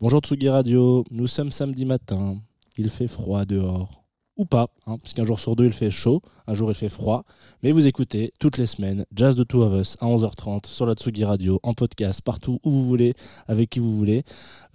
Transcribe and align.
Bonjour 0.00 0.20
Tsugi 0.20 0.48
Radio, 0.48 1.04
nous 1.10 1.26
sommes 1.26 1.50
samedi 1.50 1.84
matin, 1.84 2.36
il 2.76 2.88
fait 2.88 3.08
froid 3.08 3.44
dehors. 3.44 4.04
Ou 4.36 4.44
pas, 4.44 4.68
hein, 4.86 4.96
parce 4.98 5.12
qu'un 5.12 5.24
jour 5.24 5.40
sur 5.40 5.56
deux 5.56 5.64
il 5.64 5.72
fait 5.72 5.90
chaud, 5.90 6.22
un 6.46 6.54
jour 6.54 6.70
il 6.70 6.76
fait 6.76 6.88
froid. 6.88 7.24
Mais 7.64 7.72
vous 7.72 7.84
écoutez 7.88 8.32
toutes 8.38 8.58
les 8.58 8.66
semaines 8.66 9.06
Jazz 9.12 9.34
de 9.34 9.42
Two 9.42 9.60
of 9.60 9.80
Us 9.80 9.96
à 9.98 10.06
11h30 10.06 10.66
sur 10.66 10.86
la 10.86 10.94
Tsugi 10.94 11.24
Radio, 11.24 11.58
en 11.64 11.74
podcast, 11.74 12.22
partout 12.22 12.60
où 12.62 12.70
vous 12.70 12.84
voulez, 12.84 13.14
avec 13.48 13.70
qui 13.70 13.80
vous 13.80 13.92
voulez. 13.92 14.22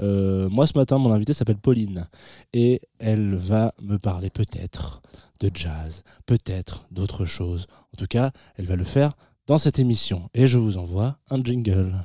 Euh, 0.02 0.50
moi 0.50 0.68
ce 0.68 0.78
matin, 0.78 0.98
mon 0.98 1.14
invité 1.14 1.32
s'appelle 1.32 1.56
Pauline 1.56 2.10
et 2.52 2.82
elle 3.00 3.36
va 3.36 3.74
me 3.82 3.98
parler 3.98 4.30
peut-être 4.30 5.02
de 5.40 5.50
jazz, 5.54 6.04
peut-être 6.26 6.86
d'autres 6.92 7.24
choses. 7.24 7.68
En 7.94 7.98
tout 7.98 8.08
cas, 8.08 8.32
elle 8.58 8.66
va 8.66 8.76
le 8.76 8.84
faire 8.84 9.14
dans 9.48 9.58
cette 9.58 9.80
émission. 9.80 10.30
Et 10.34 10.48
je 10.48 10.58
vous 10.58 10.76
envoie 10.78 11.18
un 11.30 11.42
jingle. 11.42 11.96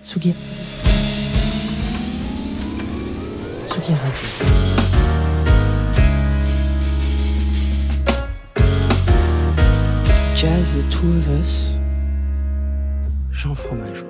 Tsugi. 0.00 0.32
Jazz 10.34 10.76
The 10.76 10.82
Two 10.90 11.06
of 11.06 11.28
Us. 11.38 11.80
Jean 13.30 13.54
Fromageau. 13.54 14.06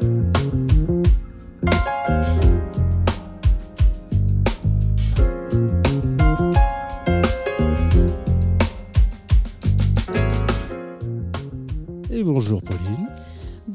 Et 12.11 12.23
bonjour 12.23 12.63
Pauline. 12.63 13.08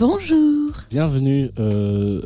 Bonjour. 0.05 0.73
Bienvenue. 0.91 1.49
euh, 1.62 2.21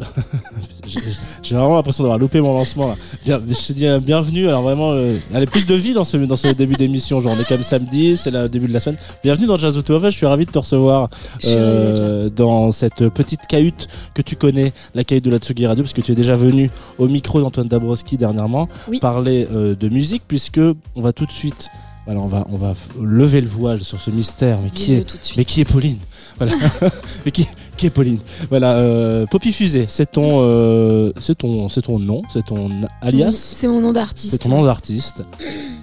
J'ai 1.43 1.53
vraiment 1.53 1.75
l'impression 1.75 2.03
d'avoir 2.03 2.17
loupé 2.17 2.41
mon 2.41 2.51
lancement. 2.55 2.87
Là. 2.87 2.95
Bien, 3.23 3.39
je 3.47 3.67
te 3.67 3.73
dis 3.73 3.85
euh, 3.85 3.99
bienvenue. 3.99 4.47
Alors 4.47 4.63
vraiment, 4.63 4.93
euh, 4.93 5.15
y 5.31 5.37
a 5.37 5.45
plus 5.45 5.67
de 5.67 5.75
vie 5.75 5.93
dans 5.93 6.03
ce, 6.03 6.17
dans 6.17 6.35
ce 6.35 6.47
début 6.47 6.73
d'émission. 6.73 7.19
Genre, 7.19 7.35
on 7.37 7.39
est 7.39 7.43
quand 7.43 7.53
même 7.53 7.61
samedi, 7.61 8.17
c'est 8.17 8.31
le 8.31 8.49
début 8.49 8.67
de 8.67 8.73
la 8.73 8.79
semaine. 8.79 8.97
Bienvenue 9.23 9.45
dans 9.45 9.57
Jazz 9.57 9.77
Us. 9.77 9.83
Je 9.87 10.09
suis 10.09 10.25
ravi 10.25 10.47
de 10.47 10.51
te 10.51 10.57
recevoir 10.57 11.11
euh, 11.45 12.31
dans 12.31 12.71
cette 12.71 13.09
petite 13.09 13.45
cahute 13.47 13.87
que 14.15 14.23
tu 14.23 14.35
connais, 14.35 14.73
la 14.95 15.03
cahute 15.03 15.25
de 15.25 15.29
la 15.29 15.37
Tsugi 15.37 15.67
Radio, 15.67 15.83
parce 15.83 15.93
que 15.93 16.01
tu 16.01 16.13
es 16.13 16.15
déjà 16.15 16.35
venu 16.35 16.71
au 16.97 17.07
micro 17.07 17.39
d'Antoine 17.41 17.67
Dabrowski 17.67 18.17
dernièrement 18.17 18.69
Oui. 18.87 18.97
parler 18.99 19.45
de 19.45 19.89
musique, 19.89 20.23
puisque 20.27 20.59
on 20.95 21.01
va 21.01 21.13
tout 21.13 21.27
de 21.27 21.31
suite. 21.31 21.67
Voilà, 22.07 22.21
on 22.21 22.27
va, 22.27 22.47
on 22.49 22.57
va 22.57 22.73
lever 23.03 23.41
le 23.41 23.47
voile 23.49 23.83
sur 23.83 23.99
ce 23.99 24.09
mystère, 24.09 24.61
mais 24.63 24.69
qui 24.71 24.93
est 24.93 25.35
mais 25.37 25.43
qui 25.43 25.59
est 25.59 25.65
Pauline? 25.65 25.97
Voilà. 26.37 26.53
mais 27.25 27.31
qui, 27.31 27.47
qui 27.77 27.85
est 27.87 27.89
Pauline 27.89 28.19
Voilà. 28.49 28.73
Euh, 28.75 29.25
Poppy 29.25 29.51
Fusée, 29.51 29.85
c'est 29.87 30.11
ton, 30.11 30.41
euh, 30.41 31.11
c'est 31.19 31.35
ton, 31.35 31.69
c'est 31.69 31.81
ton 31.81 31.99
nom, 31.99 32.21
c'est 32.31 32.45
ton 32.45 32.69
alias, 33.01 33.31
C'est 33.55 33.67
mon 33.67 33.81
nom 33.81 33.91
d'artiste. 33.91 34.31
c'est 34.31 34.37
ton 34.39 34.49
nom 34.49 34.63
d'artiste. 34.63 35.23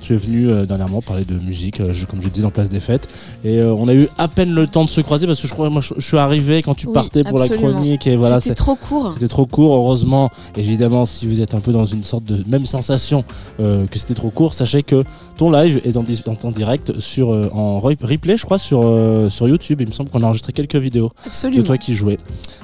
Tu 0.06 0.12
es 0.12 0.16
venu 0.18 0.48
euh, 0.50 0.66
dernièrement 0.66 1.00
parler 1.00 1.24
de 1.24 1.38
musique, 1.38 1.80
euh, 1.80 1.94
je- 1.94 2.04
comme 2.04 2.20
je 2.20 2.28
dis 2.28 2.42
dans 2.42 2.50
Place 2.50 2.68
des 2.68 2.78
Fêtes, 2.80 3.08
et 3.42 3.56
euh, 3.58 3.72
on 3.72 3.88
a 3.88 3.94
eu 3.94 4.06
à 4.18 4.28
peine 4.28 4.52
le 4.54 4.66
temps 4.66 4.84
de 4.84 4.90
se 4.90 5.00
croiser 5.00 5.26
parce 5.26 5.40
que 5.40 5.48
je 5.48 5.52
crois, 5.54 5.70
moi, 5.70 5.80
je, 5.80 5.94
suis 5.98 6.18
arrivé 6.18 6.60
quand 6.62 6.74
tu 6.74 6.86
Oui, 6.88 6.92
partais 6.92 7.22
pour 7.22 7.40
absolument. 7.40 7.68
la 7.68 7.72
chronique 7.74 8.06
et 8.06 8.14
voilà. 8.16 8.38
C'était 8.38 8.54
trop 8.54 8.74
court. 8.76 9.12
c'était 9.14 9.28
trop 9.28 9.46
court, 9.46 9.74
heureusement. 9.74 10.30
Évidemment, 10.58 11.06
si 11.06 11.26
vous 11.26 11.40
êtes 11.40 11.54
un 11.54 11.60
peu 11.60 11.72
dans 11.72 11.86
une 11.86 12.04
sorte 12.04 12.24
de 12.24 12.44
même 12.46 12.66
sensation 12.66 13.24
euh, 13.60 13.86
que 13.86 13.98
c'était 13.98 14.12
trop 14.12 14.28
court, 14.28 14.52
sachez 14.52 14.82
que 14.82 15.04
ton 15.38 15.50
live 15.50 15.80
est 15.84 15.96
en, 15.96 16.04
direct 16.50 17.00
sur 17.00 17.32
euh, 17.32 17.48
en 17.54 17.80
re- 17.80 17.96
replay, 18.04 18.36
je 18.36 18.44
crois, 18.44 18.58
sur 18.58 18.82
euh, 18.84 19.30
sur 19.30 19.48
YouTube. 19.48 19.80
Il 19.80 19.86
me 19.88 19.92
semble 19.92 20.10
qu'on 20.10 20.22
a 20.22 20.26
enregistré 20.26 20.52
quelques 20.52 20.76
vidéos 20.76 21.12
de 21.50 21.62
toi 21.62 21.78
qui 21.78 21.94
jouais. 21.94 22.18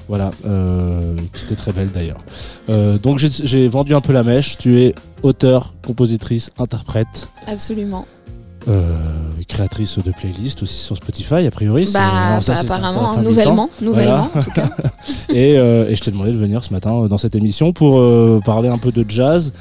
Voilà, 0.09 0.33
qui 1.33 1.45
était 1.45 1.55
très 1.55 1.73
belle 1.73 1.91
d'ailleurs. 1.91 2.19
Donc 3.03 3.19
j'ai 3.19 3.69
vendu 3.69 3.95
un 3.95 4.01
peu 4.03 4.13
la 4.13 4.25
mèche. 4.25 4.59
Tu 4.59 4.81
es 4.81 4.95
auteur, 5.23 5.75
compositrice, 5.87 6.51
interprète, 6.59 7.29
Absolument. 7.47 8.07
euh, 8.69 8.97
créatrice 9.49 9.99
de 9.99 10.13
playlists 10.13 10.63
aussi 10.63 10.75
sur 10.79 10.97
Spotify, 10.97 11.47
a 11.47 11.51
priori. 11.51 11.89
Bah, 11.93 12.35
non, 12.35 12.41
ça, 12.41 12.55
bah, 12.55 12.61
apparemment, 12.61 13.17
nouvellement, 13.23 13.71
nouvellement 13.83 14.31
en 14.35 14.43
tout 14.43 14.51
cas. 14.55 14.71
et, 15.29 15.59
euh, 15.59 15.89
et 15.89 15.97
je 15.97 16.03
t'ai 16.03 16.11
demandé 16.11 16.31
de 16.33 16.37
venir 16.37 16.63
ce 16.63 16.73
matin 16.73 16.95
euh, 17.05 17.09
dans 17.09 17.19
cette 17.19 17.35
émission 17.35 17.73
pour 17.73 17.99
euh, 17.99 18.41
parler 18.45 18.69
un 18.69 18.79
peu 18.79 18.93
de 18.93 19.05
jazz 19.09 19.53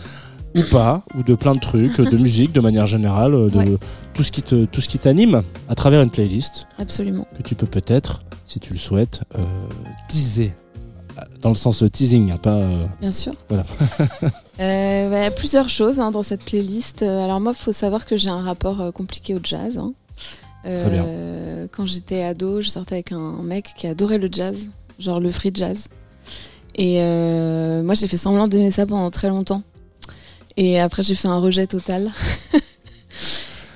ou 0.56 0.61
pas, 0.72 1.03
ou 1.17 1.23
de 1.23 1.35
plein 1.35 1.53
de 1.53 1.59
trucs, 1.59 2.00
de 2.00 2.17
musique 2.17 2.51
de 2.53 2.59
manière 2.59 2.88
générale, 2.88 3.31
de 3.31 3.57
Ouais. 3.57 3.78
tout 4.13 4.23
ce 4.23 4.31
qui 4.31 4.41
te, 4.44 4.66
tout 4.66 4.81
ce 4.81 4.89
qui 4.89 5.00
t'anime 5.00 5.44
à 5.69 5.75
travers 5.75 6.01
une 6.01 6.09
playlist 6.11 6.67
Absolument. 6.78 7.25
que 7.38 7.44
tu 7.44 7.55
peux 7.55 7.67
peut-être, 7.67 8.22
si 8.45 8.59
tu 8.59 8.73
le 8.73 8.79
souhaites, 8.79 9.22
teaser. 10.07 10.51
Dans 11.41 11.50
le 11.50 11.55
sens 11.55 11.84
teasing, 11.91 12.31
hein, 12.31 12.38
pas. 12.41 12.57
Bien 13.01 13.11
sûr. 13.11 13.34
Voilà. 13.50 13.66
Euh, 14.59 15.09
bah, 15.09 15.31
plusieurs 15.31 15.70
choses 15.70 16.00
hein, 16.00 16.12
dans 16.12 16.24
cette 16.24 16.44
playlist. 16.44 17.02
Euh, 17.03 17.24
Alors 17.24 17.40
moi, 17.40 17.53
il 17.56 17.62
faut 17.62 17.72
savoir 17.72 18.06
que 18.06 18.18
j'ai 18.18 18.30
un 18.30 18.42
rapport 18.42 18.81
euh, 18.81 18.92
compliqué 18.92 19.34
au 19.36 19.40
jazz. 19.44 19.78
hein. 19.78 19.94
Euh, 20.66 21.68
Quand 21.72 21.86
j'étais 21.86 22.24
ado, 22.24 22.59
je 22.62 22.70
sortais 22.70 22.96
avec 22.96 23.12
un 23.14 23.42
mec 23.44 23.68
qui 23.78 23.88
adorait 23.88 24.18
le 24.18 24.28
jazz, 24.31 24.70
genre 25.00 25.20
le 25.20 25.31
free 25.31 25.52
jazz. 25.53 25.88
Et 26.75 26.97
euh, 27.02 27.81
moi, 27.84 27.94
j'ai 27.94 28.08
fait 28.08 28.18
semblant 28.18 28.47
d'aimer 28.47 28.72
ça 28.72 28.86
pendant 28.86 29.09
très 29.12 29.30
longtemps. 29.30 29.64
Et 30.58 30.80
après, 30.80 31.03
j'ai 31.03 31.16
fait 31.16 31.28
un 31.30 31.40
rejet 31.40 31.66
total. 31.68 32.12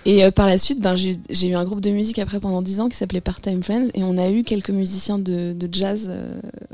Et 0.06 0.26
euh, 0.26 0.32
par 0.32 0.48
la 0.48 0.58
suite, 0.58 0.82
ben, 0.82 0.96
j'ai 0.98 1.18
eu- 1.48 1.56
un 1.56 1.64
groupe 1.64 1.80
de 1.80 1.90
musique 1.90 2.20
après 2.20 2.42
pendant 2.42 2.62
10 2.62 2.82
ans 2.82 2.90
qui 2.90 2.98
s'appelait 2.98 3.22
Part-Time 3.22 3.64
Friends. 3.64 3.88
Et 3.94 4.04
on 4.04 4.18
a 4.18 4.30
eu 4.30 4.44
quelques 4.44 4.70
musiciens 4.72 5.18
de, 5.18 5.54
de 5.54 5.70
jazz 5.72 6.12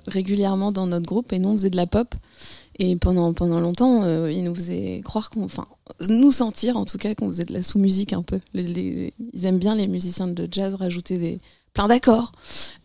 régulièrement 0.08 0.72
dans 0.72 0.88
notre 0.88 1.06
groupe. 1.06 1.32
Et 1.32 1.38
nous, 1.38 1.50
on 1.50 1.52
faisait 1.52 1.70
de 1.70 1.76
la 1.76 1.86
pop. 1.86 2.16
Et 2.82 2.96
pendant, 2.96 3.34
longtemps, 3.60 4.04
euh, 4.04 4.32
ils 4.32 4.44
nous 4.44 4.56
faisaient 4.56 5.02
croire 5.04 5.30
qu'on. 5.30 5.44
Enfin, 5.44 5.68
nous 6.08 6.32
sentir 6.32 6.78
en 6.78 6.86
tout 6.86 6.98
cas 6.98 7.14
qu'on 7.14 7.28
faisait 7.28 7.44
de 7.44 7.54
la 7.54 7.62
sous-musique 7.62 8.14
un 8.14 8.24
peu. 8.24 8.40
Ils 8.54 9.12
aiment 9.44 9.60
bien 9.60 9.76
les 9.76 9.88
musiciens 9.88 10.28
de 10.28 10.48
jazz 10.50 10.76
rajouter 10.76 11.18
des, 11.18 11.40
plein 11.74 11.88
d'accords. 11.88 12.32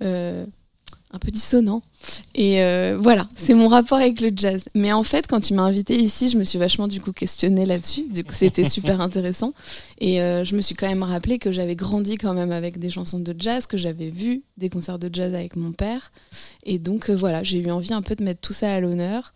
euh, 0.02 0.44
un 1.12 1.18
peu 1.18 1.30
dissonants. 1.30 1.82
Et 2.34 2.62
euh, 2.62 2.96
voilà, 3.00 3.28
c'est 3.36 3.54
mon 3.54 3.68
rapport 3.68 3.98
avec 3.98 4.20
le 4.20 4.30
jazz. 4.34 4.64
Mais 4.74 4.92
en 4.92 5.02
fait, 5.02 5.26
quand 5.26 5.40
tu 5.40 5.54
m'as 5.54 5.62
invité 5.62 5.96
ici, 5.96 6.28
je 6.28 6.36
me 6.36 6.44
suis 6.44 6.58
vachement 6.58 6.88
du 6.88 7.00
coup 7.00 7.12
questionnée 7.12 7.64
là-dessus. 7.64 8.06
Du 8.12 8.24
coup, 8.24 8.32
c'était 8.32 8.64
super 8.68 9.00
intéressant. 9.00 9.54
Et 10.00 10.20
euh, 10.20 10.44
je 10.44 10.56
me 10.56 10.60
suis 10.60 10.74
quand 10.74 10.88
même 10.88 11.04
rappelé 11.04 11.38
que 11.38 11.52
j'avais 11.52 11.76
grandi 11.76 12.16
quand 12.16 12.34
même 12.34 12.50
avec 12.50 12.78
des 12.78 12.90
chansons 12.90 13.20
de 13.20 13.34
jazz, 13.38 13.66
que 13.66 13.76
j'avais 13.76 14.10
vu 14.10 14.42
des 14.56 14.68
concerts 14.68 14.98
de 14.98 15.08
jazz 15.12 15.34
avec 15.34 15.54
mon 15.56 15.72
père. 15.72 16.12
Et 16.64 16.78
donc 16.78 17.08
euh, 17.08 17.14
voilà, 17.14 17.42
j'ai 17.42 17.58
eu 17.58 17.70
envie 17.70 17.92
un 17.92 18.02
peu 18.02 18.16
de 18.16 18.24
mettre 18.24 18.40
tout 18.40 18.52
ça 18.52 18.72
à 18.72 18.80
l'honneur. 18.80 19.32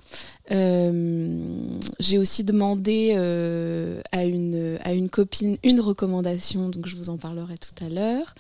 J'ai 0.50 2.18
aussi 2.18 2.42
demandé 2.42 3.12
à, 4.12 4.24
une, 4.24 4.78
à 4.82 4.94
une 4.94 5.10
copine 5.10 5.58
une 5.62 5.80
recommandation, 5.80 6.70
donc 6.70 6.86
je 6.86 6.96
vous 6.96 7.10
en 7.10 7.18
parlerai 7.18 7.56
tout 7.58 7.84
à 7.84 7.90
l'heure. 7.90 8.34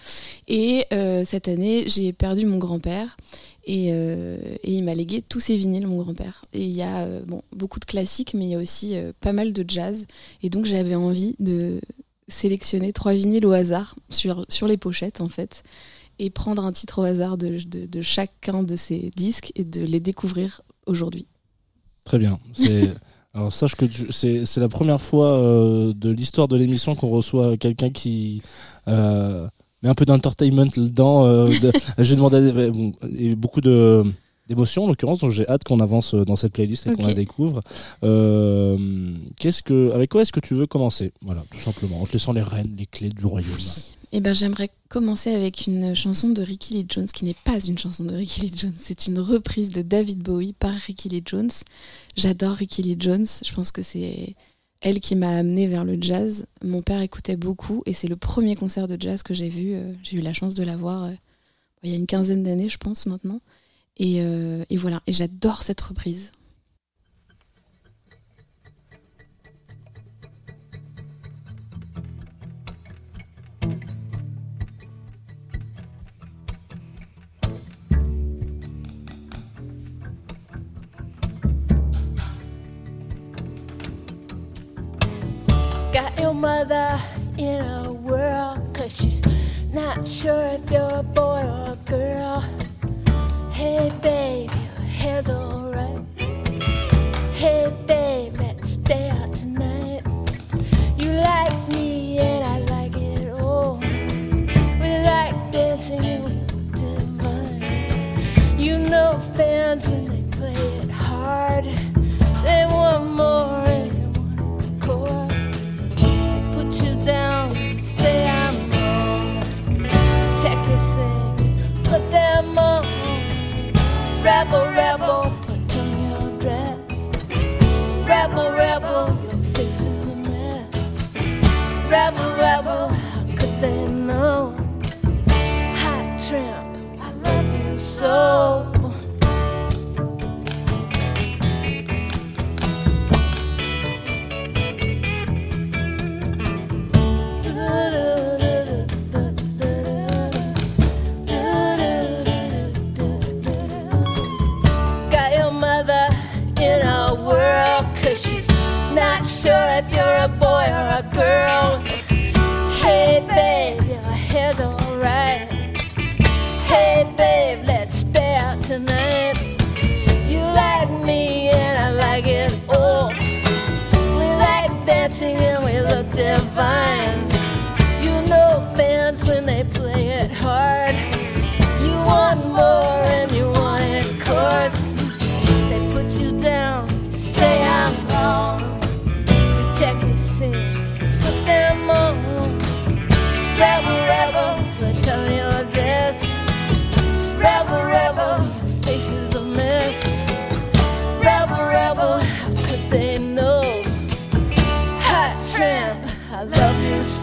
Et 0.48 0.86
cette 1.26 1.48
année, 1.48 1.84
j'ai 1.86 2.14
perdu 2.14 2.46
mon 2.46 2.56
grand-père. 2.56 3.16
Et, 3.64 3.90
euh, 3.92 4.38
et 4.62 4.72
il 4.72 4.82
m'a 4.82 4.94
légué 4.94 5.22
tous 5.22 5.40
ses 5.40 5.56
vinyles, 5.56 5.86
mon 5.86 5.98
grand-père. 5.98 6.42
Et 6.52 6.64
il 6.64 6.70
y 6.70 6.82
a 6.82 7.00
euh, 7.00 7.20
bon, 7.26 7.42
beaucoup 7.54 7.78
de 7.78 7.84
classiques, 7.84 8.34
mais 8.34 8.46
il 8.46 8.50
y 8.50 8.54
a 8.54 8.58
aussi 8.58 8.96
euh, 8.96 9.12
pas 9.20 9.32
mal 9.32 9.52
de 9.52 9.64
jazz. 9.66 10.06
Et 10.42 10.50
donc 10.50 10.64
j'avais 10.64 10.94
envie 10.94 11.36
de 11.38 11.80
sélectionner 12.28 12.92
trois 12.92 13.12
vinyles 13.12 13.44
au 13.44 13.52
hasard 13.52 13.94
sur, 14.08 14.44
sur 14.48 14.66
les 14.66 14.76
pochettes, 14.76 15.20
en 15.20 15.28
fait, 15.28 15.62
et 16.18 16.30
prendre 16.30 16.64
un 16.64 16.72
titre 16.72 17.00
au 17.00 17.02
hasard 17.02 17.36
de, 17.36 17.58
de, 17.62 18.02
chacun 18.02 18.62
de 18.62 18.76
ces 18.76 19.10
disques 19.16 19.52
et 19.54 19.64
de 19.64 19.82
les 19.82 20.00
découvrir 20.00 20.62
aujourd'hui. 20.86 21.26
Très 22.04 22.18
bien. 22.18 22.38
Alors 23.34 23.52
sache 23.52 23.74
que 23.76 23.84
c'est 24.10 24.56
la 24.56 24.68
première 24.68 25.00
fois 25.00 25.38
de 25.94 26.10
l'histoire 26.10 26.48
de 26.48 26.56
l'émission 26.56 26.94
qu'on 26.94 27.10
reçoit 27.10 27.56
quelqu'un 27.58 27.90
qui 27.90 28.42
met 29.82 29.88
un 29.88 29.94
peu 29.94 30.04
d'entertainment 30.04 30.66
dedans. 30.76 31.24
euh, 31.26 31.46
de- 31.60 31.72
j'ai 31.98 32.16
demandé 32.16 32.70
bon, 32.70 32.92
et 33.16 33.34
beaucoup 33.34 33.60
de 33.60 34.04
d'émotions 34.48 34.84
en 34.84 34.86
l'occurrence, 34.88 35.18
donc 35.18 35.30
j'ai 35.30 35.46
hâte 35.46 35.64
qu'on 35.64 35.78
avance 35.80 36.14
dans 36.14 36.34
cette 36.36 36.54
playlist 36.54 36.86
et 36.86 36.94
qu'on 36.94 37.06
la 37.06 37.12
découvre. 37.12 37.60
Euh, 38.02 39.12
qu'est-ce 39.38 39.62
que, 39.62 39.92
avec 39.92 40.10
quoi 40.10 40.22
est-ce 40.22 40.32
que 40.32 40.40
tu 40.40 40.54
veux 40.54 40.66
commencer? 40.66 41.12
Voilà, 41.22 41.44
tout 41.50 41.60
simplement, 41.60 42.00
en 42.00 42.06
te 42.06 42.14
laissant 42.14 42.32
les 42.32 42.42
rênes, 42.42 42.74
les 42.78 42.86
clés 42.86 43.10
du 43.10 43.26
royaume. 43.26 43.50
Eh 44.12 44.20
ben, 44.20 44.34
j'aimerais 44.34 44.70
commencer 44.88 45.34
avec 45.34 45.66
une 45.66 45.94
chanson 45.94 46.30
de 46.30 46.40
Ricky 46.40 46.72
Lee 46.72 46.86
Jones, 46.88 47.04
qui 47.14 47.26
n'est 47.26 47.36
pas 47.44 47.60
une 47.60 47.76
chanson 47.76 48.04
de 48.04 48.14
Ricky 48.14 48.40
Lee 48.40 48.52
Jones, 48.56 48.72
c'est 48.78 49.06
une 49.06 49.18
reprise 49.18 49.70
de 49.70 49.82
David 49.82 50.20
Bowie 50.20 50.54
par 50.54 50.72
Ricky 50.72 51.10
Lee 51.10 51.22
Jones. 51.26 51.50
J'adore 52.16 52.54
Ricky 52.54 52.80
Lee 52.82 52.96
Jones, 52.98 53.26
je 53.44 53.52
pense 53.52 53.70
que 53.70 53.82
c'est 53.82 54.34
elle 54.80 55.00
qui 55.00 55.16
m'a 55.16 55.36
amené 55.36 55.66
vers 55.66 55.84
le 55.84 55.96
jazz. 56.00 56.46
Mon 56.62 56.82
père 56.82 57.00
écoutait 57.00 57.36
beaucoup 57.36 57.82
et 57.86 57.92
c'est 57.92 58.08
le 58.08 58.16
premier 58.16 58.54
concert 58.54 58.86
de 58.86 58.96
jazz 59.00 59.22
que 59.22 59.34
j'ai 59.34 59.48
vu. 59.48 59.74
Euh, 59.74 59.92
J'ai 60.02 60.18
eu 60.18 60.20
la 60.20 60.32
chance 60.32 60.54
de 60.54 60.62
la 60.62 60.76
voir 60.76 61.04
euh, 61.04 61.12
il 61.82 61.90
y 61.90 61.94
a 61.94 61.96
une 61.96 62.06
quinzaine 62.06 62.42
d'années, 62.42 62.68
je 62.68 62.78
pense, 62.78 63.06
maintenant. 63.06 63.40
Et, 63.96 64.16
euh, 64.20 64.64
et 64.70 64.76
voilà, 64.76 65.02
et 65.06 65.12
j'adore 65.12 65.62
cette 65.62 65.80
reprise. 65.80 66.32
Your 86.28 86.34
mother 86.34 86.90
in 87.38 87.64
a 87.64 87.90
world, 87.90 88.74
cause 88.74 88.94
she's 88.94 89.22
not 89.72 90.06
sure 90.06 90.42
if 90.42 90.70
you're 90.70 90.98
a 91.00 91.02
boy 91.02 91.40
or 91.42 91.72
a 91.72 91.78
girl. 91.86 92.44
Hey, 93.54 93.90
babe, 94.02 94.50
your 94.50 94.86
hair's 94.86 95.30
alright. 95.30 96.04
Hey, 97.32 97.74
babe. 97.86 97.97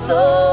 soul. 0.08 0.45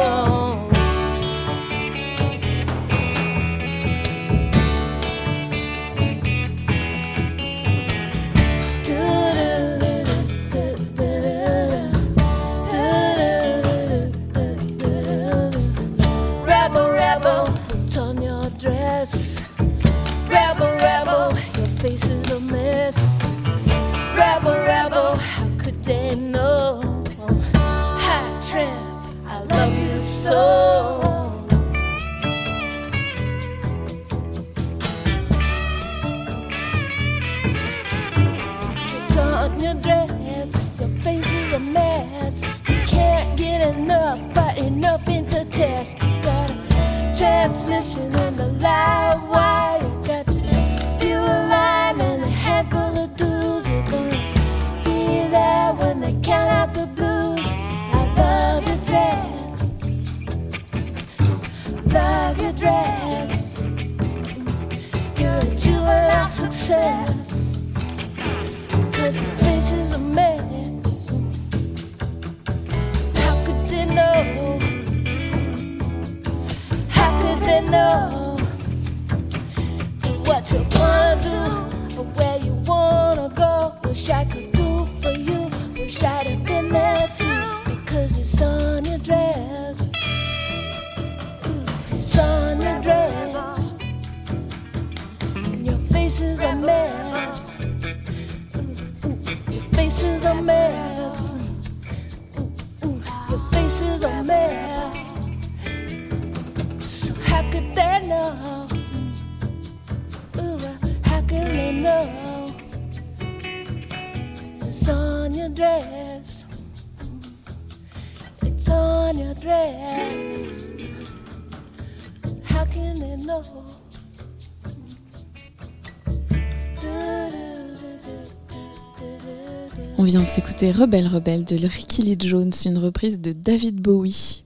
c'était 130.62 130.78
Rebelle 130.78 131.08
Rebelle 131.08 131.44
de 131.44 131.56
Ricky 131.56 132.02
Lee 132.02 132.16
Jones, 132.20 132.52
une 132.66 132.78
reprise 132.78 133.18
de 133.18 133.32
David 133.32 133.80
Bowie. 133.80 134.44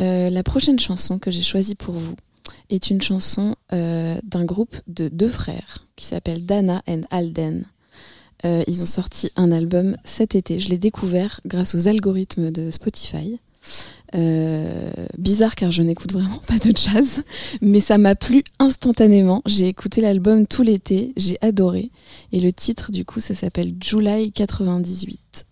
Euh, 0.00 0.28
la 0.28 0.42
prochaine 0.42 0.80
chanson 0.80 1.20
que 1.20 1.30
j'ai 1.30 1.44
choisie 1.44 1.76
pour 1.76 1.94
vous 1.94 2.16
est 2.68 2.90
une 2.90 3.00
chanson 3.00 3.54
euh, 3.72 4.18
d'un 4.24 4.44
groupe 4.44 4.74
de 4.88 5.06
deux 5.06 5.28
frères 5.28 5.86
qui 5.94 6.04
s'appelle 6.04 6.44
Dana 6.44 6.82
and 6.88 7.02
Alden. 7.12 7.64
Euh, 8.44 8.64
ils 8.66 8.82
ont 8.82 8.86
sorti 8.86 9.30
un 9.36 9.52
album 9.52 9.96
cet 10.02 10.34
été. 10.34 10.58
Je 10.58 10.68
l'ai 10.68 10.78
découvert 10.78 11.38
grâce 11.46 11.76
aux 11.76 11.86
algorithmes 11.86 12.50
de 12.50 12.72
Spotify. 12.72 13.38
Euh, 14.14 14.90
bizarre 15.18 15.56
car 15.56 15.70
je 15.70 15.82
n'écoute 15.82 16.12
vraiment 16.12 16.40
pas 16.46 16.58
de 16.58 16.76
jazz, 16.76 17.22
mais 17.60 17.80
ça 17.80 17.98
m'a 17.98 18.14
plu 18.14 18.44
instantanément. 18.58 19.42
J'ai 19.46 19.68
écouté 19.68 20.00
l'album 20.00 20.46
tout 20.46 20.62
l'été, 20.62 21.12
j'ai 21.16 21.36
adoré. 21.40 21.90
Et 22.32 22.40
le 22.40 22.52
titre 22.52 22.92
du 22.92 23.04
coup, 23.04 23.20
ça 23.20 23.34
s'appelle 23.34 23.74
July 23.80 24.32
98. 24.32 25.46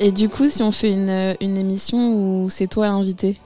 Et 0.00 0.12
du 0.12 0.30
coup, 0.30 0.48
si 0.48 0.62
on 0.62 0.72
fait 0.72 0.90
une, 0.90 1.10
euh, 1.10 1.34
une 1.42 1.58
émission 1.58 2.14
où 2.14 2.48
c'est 2.48 2.66
toi 2.66 2.86
l'invité 2.86 3.36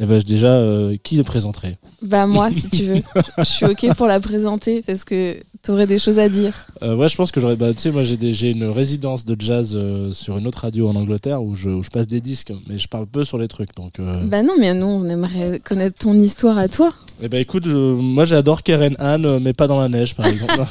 Eh 0.00 0.06
ben, 0.06 0.18
déjà, 0.22 0.52
euh, 0.54 0.96
qui 1.02 1.16
le 1.16 1.24
présenterait? 1.24 1.78
Bah 2.00 2.26
moi, 2.26 2.50
si 2.52 2.70
tu 2.70 2.84
veux. 2.84 3.02
Je 3.36 3.44
suis 3.44 3.66
ok 3.66 3.94
pour 3.94 4.06
la 4.06 4.18
présenter 4.18 4.82
parce 4.82 5.04
que 5.04 5.36
t'aurais 5.68 5.86
des 5.86 5.98
choses 5.98 6.18
à 6.18 6.30
dire. 6.30 6.64
Euh, 6.82 6.96
ouais, 6.96 7.10
je 7.10 7.16
pense 7.16 7.30
que 7.30 7.40
j'aurais. 7.40 7.54
Bah, 7.56 7.74
tu 7.74 7.80
sais, 7.80 7.90
moi, 7.90 8.02
j'ai 8.02 8.50
une 8.50 8.64
résidence 8.64 9.26
de 9.26 9.36
jazz 9.38 9.72
euh, 9.74 10.12
sur 10.12 10.38
une 10.38 10.46
autre 10.46 10.62
radio 10.62 10.88
en 10.88 10.96
Angleterre 10.96 11.42
où 11.42 11.54
je, 11.54 11.68
où 11.68 11.82
je 11.82 11.90
passe 11.90 12.06
des 12.06 12.22
disques, 12.22 12.54
mais 12.66 12.78
je 12.78 12.88
parle 12.88 13.06
peu 13.06 13.22
sur 13.22 13.36
les 13.36 13.48
trucs. 13.48 13.74
Donc, 13.76 14.00
euh... 14.00 14.22
Bah 14.24 14.42
non, 14.42 14.54
mais 14.58 14.72
nous, 14.72 14.86
on 14.86 15.06
aimerait 15.06 15.60
connaître 15.62 15.98
ton 15.98 16.14
histoire 16.14 16.56
à 16.56 16.68
toi. 16.68 16.94
eh 17.22 17.28
ben, 17.28 17.38
écoute, 17.38 17.64
je- 17.68 17.76
moi, 17.76 18.24
j'adore 18.24 18.62
Karen 18.62 18.96
Anne, 18.98 19.40
mais 19.40 19.52
pas 19.52 19.66
dans 19.66 19.78
la 19.78 19.90
neige, 19.90 20.14
par 20.14 20.24
exemple, 20.26 20.54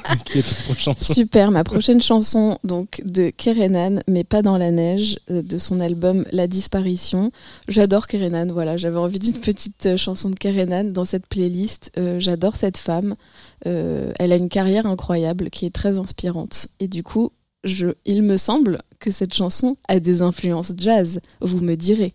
qui 0.24 0.38
est 0.40 0.78
chanson. 0.78 1.14
Super, 1.14 1.52
ma 1.52 1.62
prochaine 1.62 2.02
chanson 2.02 2.58
donc 2.64 3.02
de 3.04 3.30
Kerenan, 3.30 4.00
mais 4.08 4.24
pas 4.24 4.42
dans 4.42 4.58
la 4.58 4.72
neige, 4.72 5.18
de 5.28 5.58
son 5.58 5.78
album 5.78 6.24
La 6.32 6.48
disparition. 6.48 7.30
J'adore 7.68 8.08
Kerenan, 8.08 8.50
voilà, 8.52 8.76
j'avais 8.76 8.98
envie 8.98 9.20
d'une 9.20 9.34
petite 9.40 9.96
chanson 9.96 10.28
de 10.30 10.34
Kerenan 10.34 10.90
dans 10.92 11.04
cette 11.04 11.26
playlist. 11.26 11.92
J'adore 12.18 12.56
cette 12.56 12.78
femme, 12.78 13.14
elle 13.64 14.32
a 14.32 14.36
une 14.36 14.48
carrière 14.48 14.86
incroyable 14.86 15.50
qui 15.50 15.66
est 15.66 15.74
très 15.74 15.98
inspirante. 15.98 16.68
Et 16.80 16.88
du 16.88 17.02
coup, 17.02 17.30
il 17.64 18.22
me 18.22 18.36
semble 18.36 18.82
que 18.98 19.10
cette 19.10 19.34
chanson 19.34 19.76
a 19.88 20.00
des 20.00 20.22
influences 20.22 20.72
jazz, 20.76 21.20
vous 21.40 21.60
me 21.60 21.74
direz. 21.74 22.14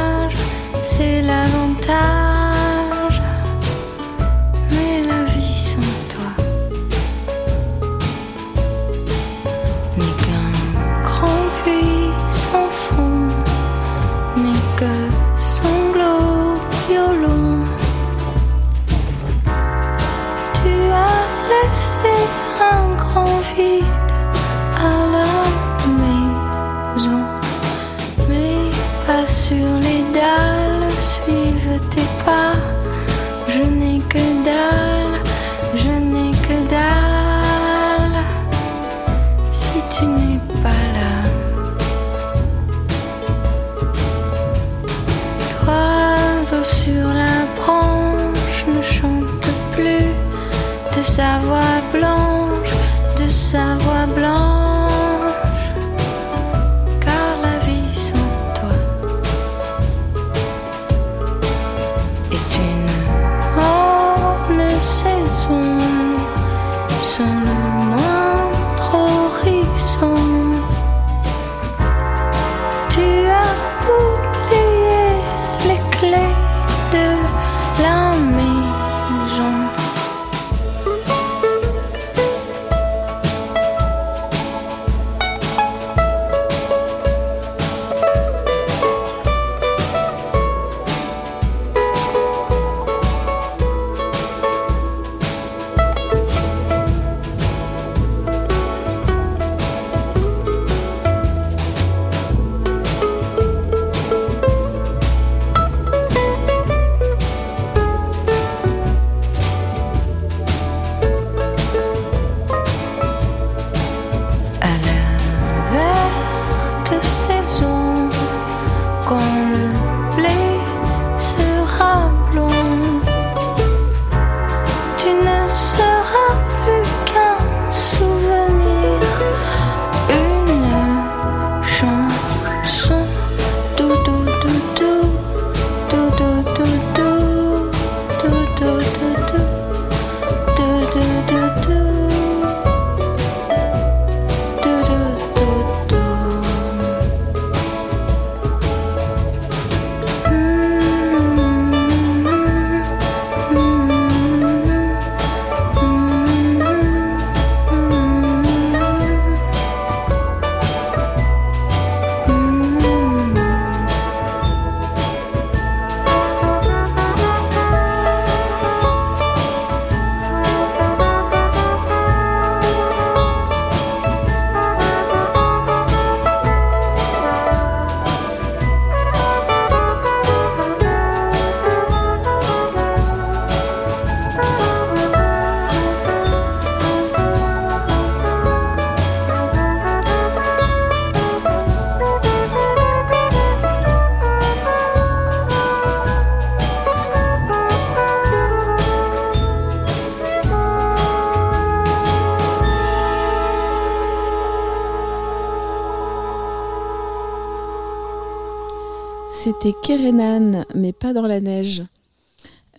Kerenan, 209.83 210.65
mais 210.75 210.93
pas 210.93 211.13
dans 211.13 211.27
la 211.27 211.39
neige. 211.39 211.83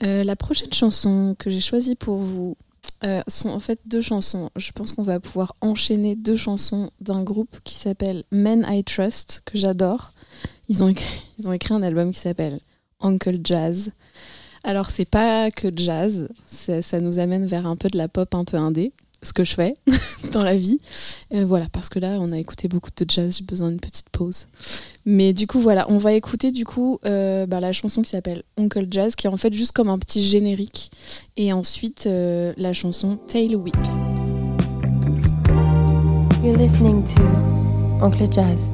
Euh, 0.02 0.24
la 0.24 0.36
prochaine 0.36 0.72
chanson 0.72 1.36
que 1.38 1.50
j'ai 1.50 1.60
choisie 1.60 1.94
pour 1.94 2.16
vous 2.16 2.56
euh, 3.04 3.22
sont 3.28 3.50
en 3.50 3.60
fait 3.60 3.78
deux 3.86 4.00
chansons. 4.00 4.50
Je 4.56 4.72
pense 4.72 4.92
qu'on 4.92 5.02
va 5.02 5.20
pouvoir 5.20 5.54
enchaîner 5.60 6.16
deux 6.16 6.36
chansons 6.36 6.90
d'un 7.00 7.22
groupe 7.22 7.58
qui 7.64 7.74
s'appelle 7.74 8.24
Men 8.30 8.66
I 8.68 8.84
Trust, 8.84 9.42
que 9.44 9.58
j'adore. 9.58 10.12
Ils 10.68 10.82
ont, 10.84 10.88
écrit, 10.88 11.22
un 11.74 11.82
album 11.82 12.12
qui 12.12 12.20
s'appelle 12.20 12.60
Uncle 13.00 13.38
Jazz. 13.42 13.92
Alors, 14.64 14.90
c'est 14.90 15.04
pas 15.08 15.50
que 15.50 15.68
jazz, 15.74 16.28
ça 16.46 17.00
nous 17.00 17.18
amène 17.18 17.46
vers 17.46 17.66
un 17.66 17.74
peu 17.74 17.88
de 17.88 17.98
la 17.98 18.06
pop 18.06 18.32
un 18.34 18.44
peu 18.44 18.56
indé, 18.56 18.92
ce 19.22 19.32
que 19.32 19.44
je 19.44 19.54
fais 19.54 19.74
dans 20.32 20.42
la 20.42 20.56
vie. 20.56 20.78
Euh, 21.32 21.44
voilà, 21.44 21.66
parce 21.72 21.88
que 21.88 21.98
là, 21.98 22.18
on 22.20 22.32
a 22.32 22.38
écouté 22.38 22.68
beaucoup 22.68 22.90
de 22.94 23.04
jazz, 23.08 23.36
j'ai 23.38 23.44
besoin 23.44 23.70
d'une 23.70 23.80
petite 23.80 24.10
pause. 24.10 24.46
Mais 25.04 25.32
du 25.32 25.46
coup, 25.46 25.60
voilà, 25.60 25.86
on 25.88 25.98
va 25.98 26.12
écouter 26.12 26.50
du 26.50 26.64
coup 26.64 26.98
euh, 27.04 27.46
bah, 27.46 27.60
la 27.60 27.72
chanson 27.72 28.02
qui 28.02 28.10
s'appelle 28.10 28.42
Uncle 28.56 28.86
Jazz, 28.90 29.14
qui 29.14 29.26
est 29.26 29.30
en 29.30 29.36
fait 29.36 29.52
juste 29.52 29.72
comme 29.72 29.88
un 29.88 29.98
petit 29.98 30.22
générique. 30.22 30.90
Et 31.36 31.52
ensuite, 31.52 32.06
euh, 32.06 32.52
la 32.56 32.72
chanson 32.72 33.18
Tail 33.26 33.56
Whip. 33.56 33.76
You're 36.42 36.56
listening 36.56 37.04
to 37.14 37.22
Uncle 38.04 38.28
Jazz. 38.30 38.70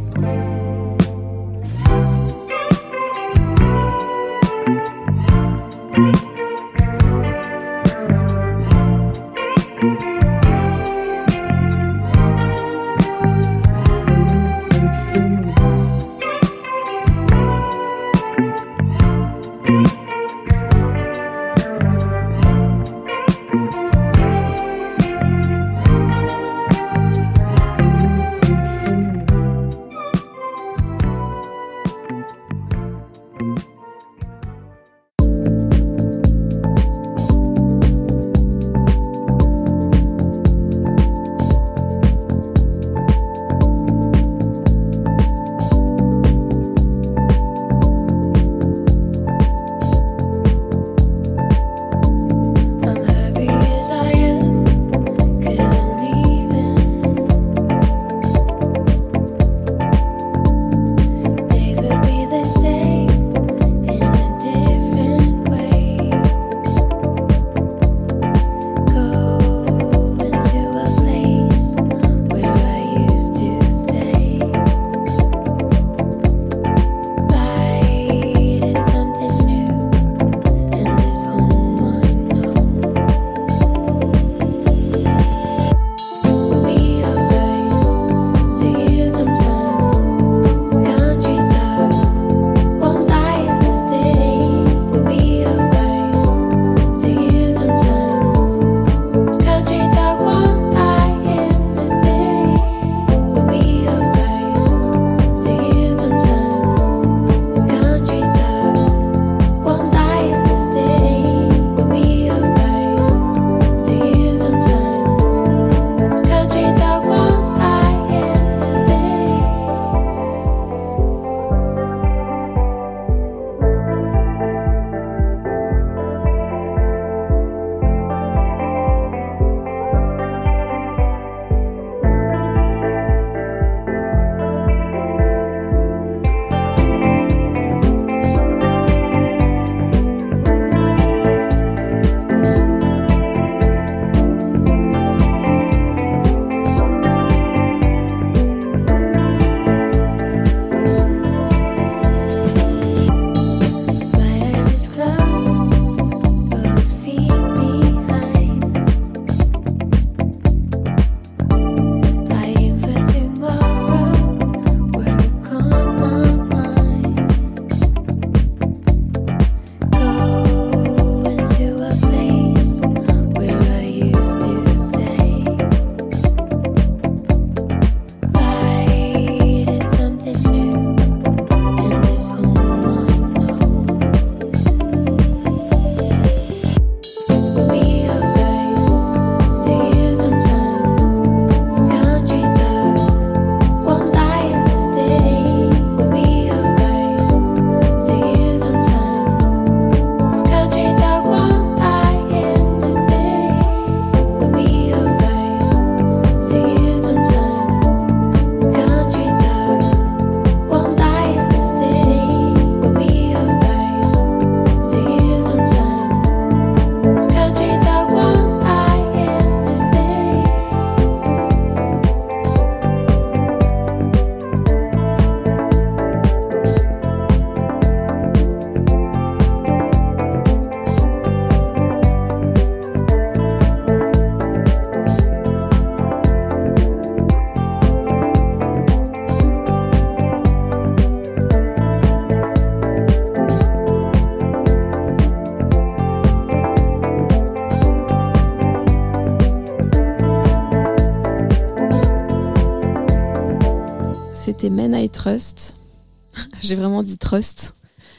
C'était 254.61 254.71
Men 254.71 254.93
I 254.93 255.09
Trust. 255.09 255.77
J'ai 256.63 256.75
vraiment 256.75 257.05
dit 257.05 257.17
trust. 257.17 257.75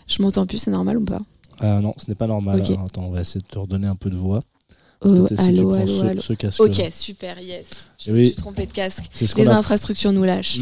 Je 0.07 0.21
m'entends 0.21 0.45
plus, 0.45 0.57
c'est 0.57 0.71
normal 0.71 0.95
ou 0.95 1.03
pas 1.03 1.19
Ah 1.59 1.81
non, 1.81 1.93
ce 1.97 2.05
n'est 2.07 2.15
pas 2.15 2.27
normal. 2.27 2.61
Attends, 2.61 3.03
on 3.03 3.09
va 3.09 3.19
essayer 3.19 3.41
de 3.41 3.45
te 3.45 3.59
redonner 3.59 3.87
un 3.87 3.95
peu 3.97 4.09
de 4.09 4.15
voix. 4.15 4.41
Oh, 5.01 5.27
allô, 5.37 5.73
allô, 5.73 5.85
ce, 5.87 6.05
allô. 6.05 6.21
ce. 6.21 6.63
Ok, 6.63 6.81
super, 6.93 7.37
yes. 7.41 7.65
Je 8.01 8.11
me 8.13 8.15
Oui. 8.17 8.25
suis 8.27 8.35
trompée 8.35 8.65
de 8.67 8.71
casque. 8.71 9.03
Les 9.35 9.49
a- 9.49 9.57
infrastructures 9.57 10.13
nous 10.13 10.23
lâchent. 10.23 10.61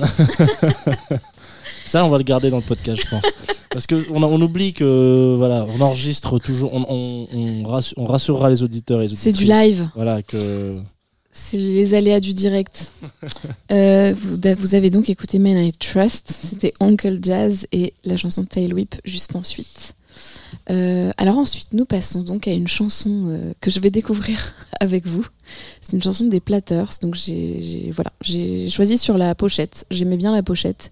Ça, 1.86 2.04
on 2.04 2.10
va 2.10 2.18
le 2.18 2.24
garder 2.24 2.50
dans 2.50 2.58
le 2.58 2.64
podcast, 2.64 3.04
je 3.06 3.10
pense. 3.12 3.24
Parce 3.70 3.86
qu'on 3.86 4.24
on 4.24 4.42
oublie 4.42 4.74
que 4.74 5.36
voilà, 5.38 5.68
on 5.78 5.82
enregistre 5.82 6.40
toujours, 6.40 6.74
on, 6.74 6.86
on, 6.90 7.28
on 7.36 7.64
rassu- 7.72 7.94
on 7.98 8.06
rassurera 8.06 8.50
les 8.50 8.64
auditeurs 8.64 9.04
et 9.04 9.08
les 9.08 9.16
C'est 9.16 9.32
du 9.32 9.46
live. 9.46 9.88
Voilà, 9.94 10.24
que 10.24 10.82
C'est 11.40 11.58
les 11.58 11.94
aléas 11.94 12.20
du 12.20 12.34
direct. 12.34 12.92
Euh, 13.70 14.14
vous, 14.18 14.38
vous 14.58 14.76
avez 14.76 14.90
donc 14.90 15.10
écouté 15.10 15.40
Men 15.40 15.58
I 15.58 15.74
Trust. 15.74 16.32
C'était 16.32 16.74
Uncle 16.80 17.20
Jazz 17.22 17.68
et 17.74 17.94
la 18.06 18.16
chanson 18.16 18.46
Tail 18.46 18.74
Whip 18.74 18.96
juste 19.04 19.36
ensuite. 19.36 19.94
Euh, 20.70 21.12
alors 21.18 21.38
ensuite, 21.38 21.74
nous 21.74 21.84
passons 21.84 22.22
donc 22.22 22.48
à 22.48 22.54
une 22.54 22.70
chanson 22.70 23.26
euh, 23.28 23.54
que 23.60 23.70
je 23.70 23.82
vais 23.82 23.90
découvrir 23.90 24.54
avec 24.80 25.06
vous. 25.06 25.26
C'est 25.82 25.94
une 25.94 26.02
chanson 26.02 26.28
des 26.28 26.40
Platters. 26.40 26.94
Donc 27.02 27.16
j'ai 27.16 27.92
voilà, 27.94 28.14
j'ai 28.22 28.70
choisi 28.70 28.98
sur 28.98 29.18
la 29.18 29.36
pochette. 29.36 29.86
J'aimais 29.92 30.18
bien 30.18 30.34
la 30.34 30.44
pochette 30.44 30.92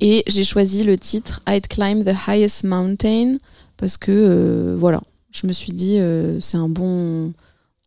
et 0.00 0.24
j'ai 0.26 0.44
choisi 0.44 0.82
le 0.82 0.98
titre 0.98 1.40
I'd 1.48 1.68
Climb 1.68 2.02
the 2.02 2.16
Highest 2.26 2.64
Mountain 2.64 3.38
parce 3.76 3.96
que 3.96 4.74
voilà, 4.76 5.00
je 5.30 5.46
me 5.46 5.52
suis 5.52 5.72
dit 5.72 5.98
c'est 6.40 6.56
un 6.56 6.68
bon 6.68 7.32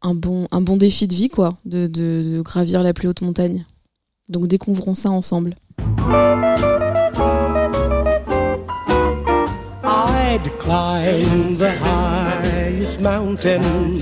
un 0.01 0.13
bon, 0.13 0.77
défi 0.77 1.07
de 1.07 1.13
vie, 1.13 1.29
quoi, 1.29 1.53
de, 1.65 2.41
gravir 2.41 2.83
la 2.83 2.93
plus 2.93 3.07
haute 3.07 3.21
montagne. 3.21 3.65
Donc 4.29 4.47
découvrons 4.47 4.93
ça 4.93 5.09
ensemble. 5.09 5.55
I'd 9.83 10.49
climb 10.59 11.57
the 11.57 11.71
highest 11.81 13.01
mountain 13.01 14.01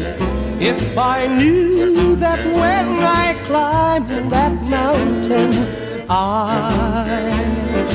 if 0.59 0.95
I 0.95 1.25
knew 1.27 2.15
that 2.17 2.45
when 2.45 2.99
I 3.01 3.33
climbed 3.45 4.29
that 4.29 4.53
mountain 4.69 5.51
I'd 6.07 7.89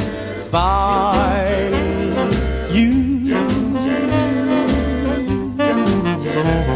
find 0.50 1.74
you. 2.72 3.04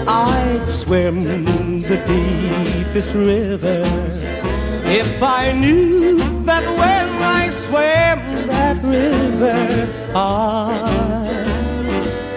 I'd 0.06 0.27
swim 0.88 1.22
the 1.82 1.98
deepest 2.06 3.12
river 3.12 3.82
if 4.86 5.22
I 5.22 5.52
knew 5.52 6.16
that 6.44 6.64
when 6.64 7.08
I 7.22 7.50
swam 7.50 8.18
that 8.46 8.82
river 8.82 9.86
I'd 10.14 11.28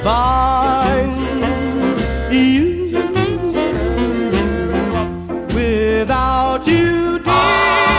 find 0.04 1.16
you. 2.34 2.92
Without 5.56 6.68
you, 6.68 7.20
dear, 7.20 7.91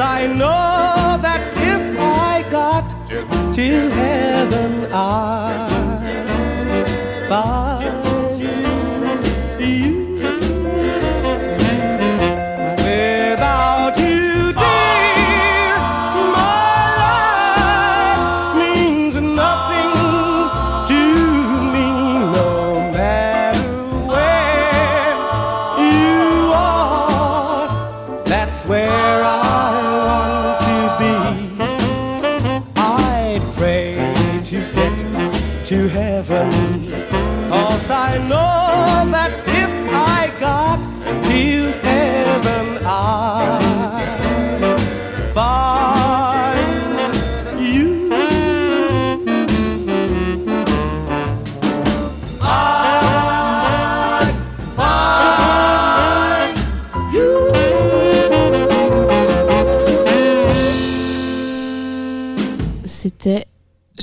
I 0.00 0.26
know 0.28 1.18
that 1.20 1.40
if 1.56 1.98
I 1.98 2.48
got 2.50 2.88
to 3.54 3.90
heaven, 3.90 4.92
I'd 4.92 5.78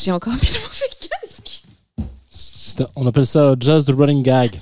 J'ai 0.06 0.12
encore 0.12 0.34
mis 0.34 0.40
le 0.42 0.60
mauvais 0.60 1.10
casque. 1.22 1.64
c'est 2.30 2.82
un- 2.82 2.88
on 2.96 3.08
appelle 3.08 3.26
ça 3.26 3.40
euh, 3.40 3.56
jazz 3.60 3.86
the 3.86 3.92
running 3.98 4.22
gag. 4.22 4.62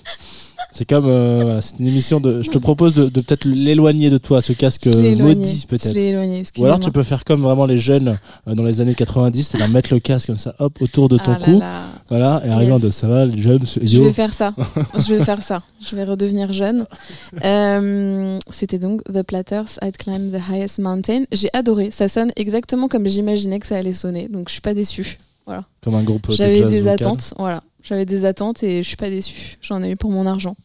C'est 0.71 0.89
comme 0.89 1.05
euh, 1.05 1.61
c'est 1.61 1.77
une 1.79 1.87
émission 1.87 2.19
de. 2.19 2.41
Je 2.41 2.49
te 2.49 2.57
propose 2.57 2.95
de, 2.95 3.05
de 3.07 3.21
peut-être 3.21 3.45
l'éloigner 3.45 4.09
de 4.09 4.17
toi, 4.17 4.41
ce 4.41 4.53
casque 4.53 4.87
euh, 4.87 5.15
maudit 5.17 5.67
peut-être. 5.67 6.59
Ou 6.59 6.65
alors 6.65 6.79
tu 6.79 6.91
peux 6.91 7.03
faire 7.03 7.25
comme 7.25 7.43
vraiment 7.43 7.67
les 7.67 7.77
jeunes 7.77 8.17
euh, 8.47 8.55
dans 8.55 8.63
les 8.63 8.81
années 8.81 8.95
90, 8.95 9.43
c'est-à-dire 9.49 9.69
mettre 9.69 9.93
le 9.93 9.99
casque 9.99 10.27
comme 10.27 10.37
ça, 10.37 10.55
hop, 10.57 10.81
autour 10.81 11.09
de 11.09 11.17
ton 11.19 11.33
Ah 11.33 11.43
cou, 11.45 11.59
là. 11.59 11.83
voilà, 12.09 12.41
et 12.43 12.49
arrivant 12.49 12.77
Yes. 12.77 12.85
de 12.85 12.89
ça 12.89 13.07
va, 13.07 13.25
les 13.27 13.39
jeunes, 13.39 13.63
c'est 13.65 13.85
Je 13.85 14.01
vais 14.01 14.13
faire 14.13 14.33
ça. 14.33 14.55
Je 14.97 15.13
vais 15.13 15.23
faire 15.23 15.43
ça. 15.43 15.61
Je 15.87 15.95
vais 15.95 16.05
redevenir 16.05 16.53
jeune. 16.53 16.87
Euh, 17.45 18.39
C'était 18.49 18.79
donc 18.79 19.03
The 19.03 19.21
Platters, 19.23 19.77
I'd 19.83 19.97
Climb 19.97 20.31
the 20.31 20.41
Highest 20.49 20.79
Mountain. 20.79 21.25
J'ai 21.31 21.49
adoré. 21.53 21.91
Ça 21.91 22.07
sonne 22.07 22.31
exactement 22.35 22.87
comme 22.87 23.07
j'imaginais 23.07 23.59
que 23.59 23.67
ça 23.67 23.75
allait 23.75 23.93
sonner. 23.93 24.27
Donc 24.27 24.47
je 24.47 24.53
suis 24.53 24.61
pas 24.61 24.73
déçue. 24.73 25.19
Comme 25.81 25.95
un 25.95 26.03
groupe 26.03 26.29
de 26.29 26.33
J'avais 26.35 26.63
des 26.65 26.79
vocal. 26.81 26.93
attentes. 26.93 27.33
Voilà. 27.37 27.63
J'avais 27.83 28.05
des 28.05 28.23
attentes 28.25 28.63
et 28.63 28.81
je 28.81 28.87
suis 28.87 28.95
pas 28.95 29.09
déçue. 29.09 29.57
J'en 29.61 29.83
ai 29.83 29.89
eu 29.91 29.95
pour 29.97 30.09
mon 30.11 30.25
argent. 30.25 30.55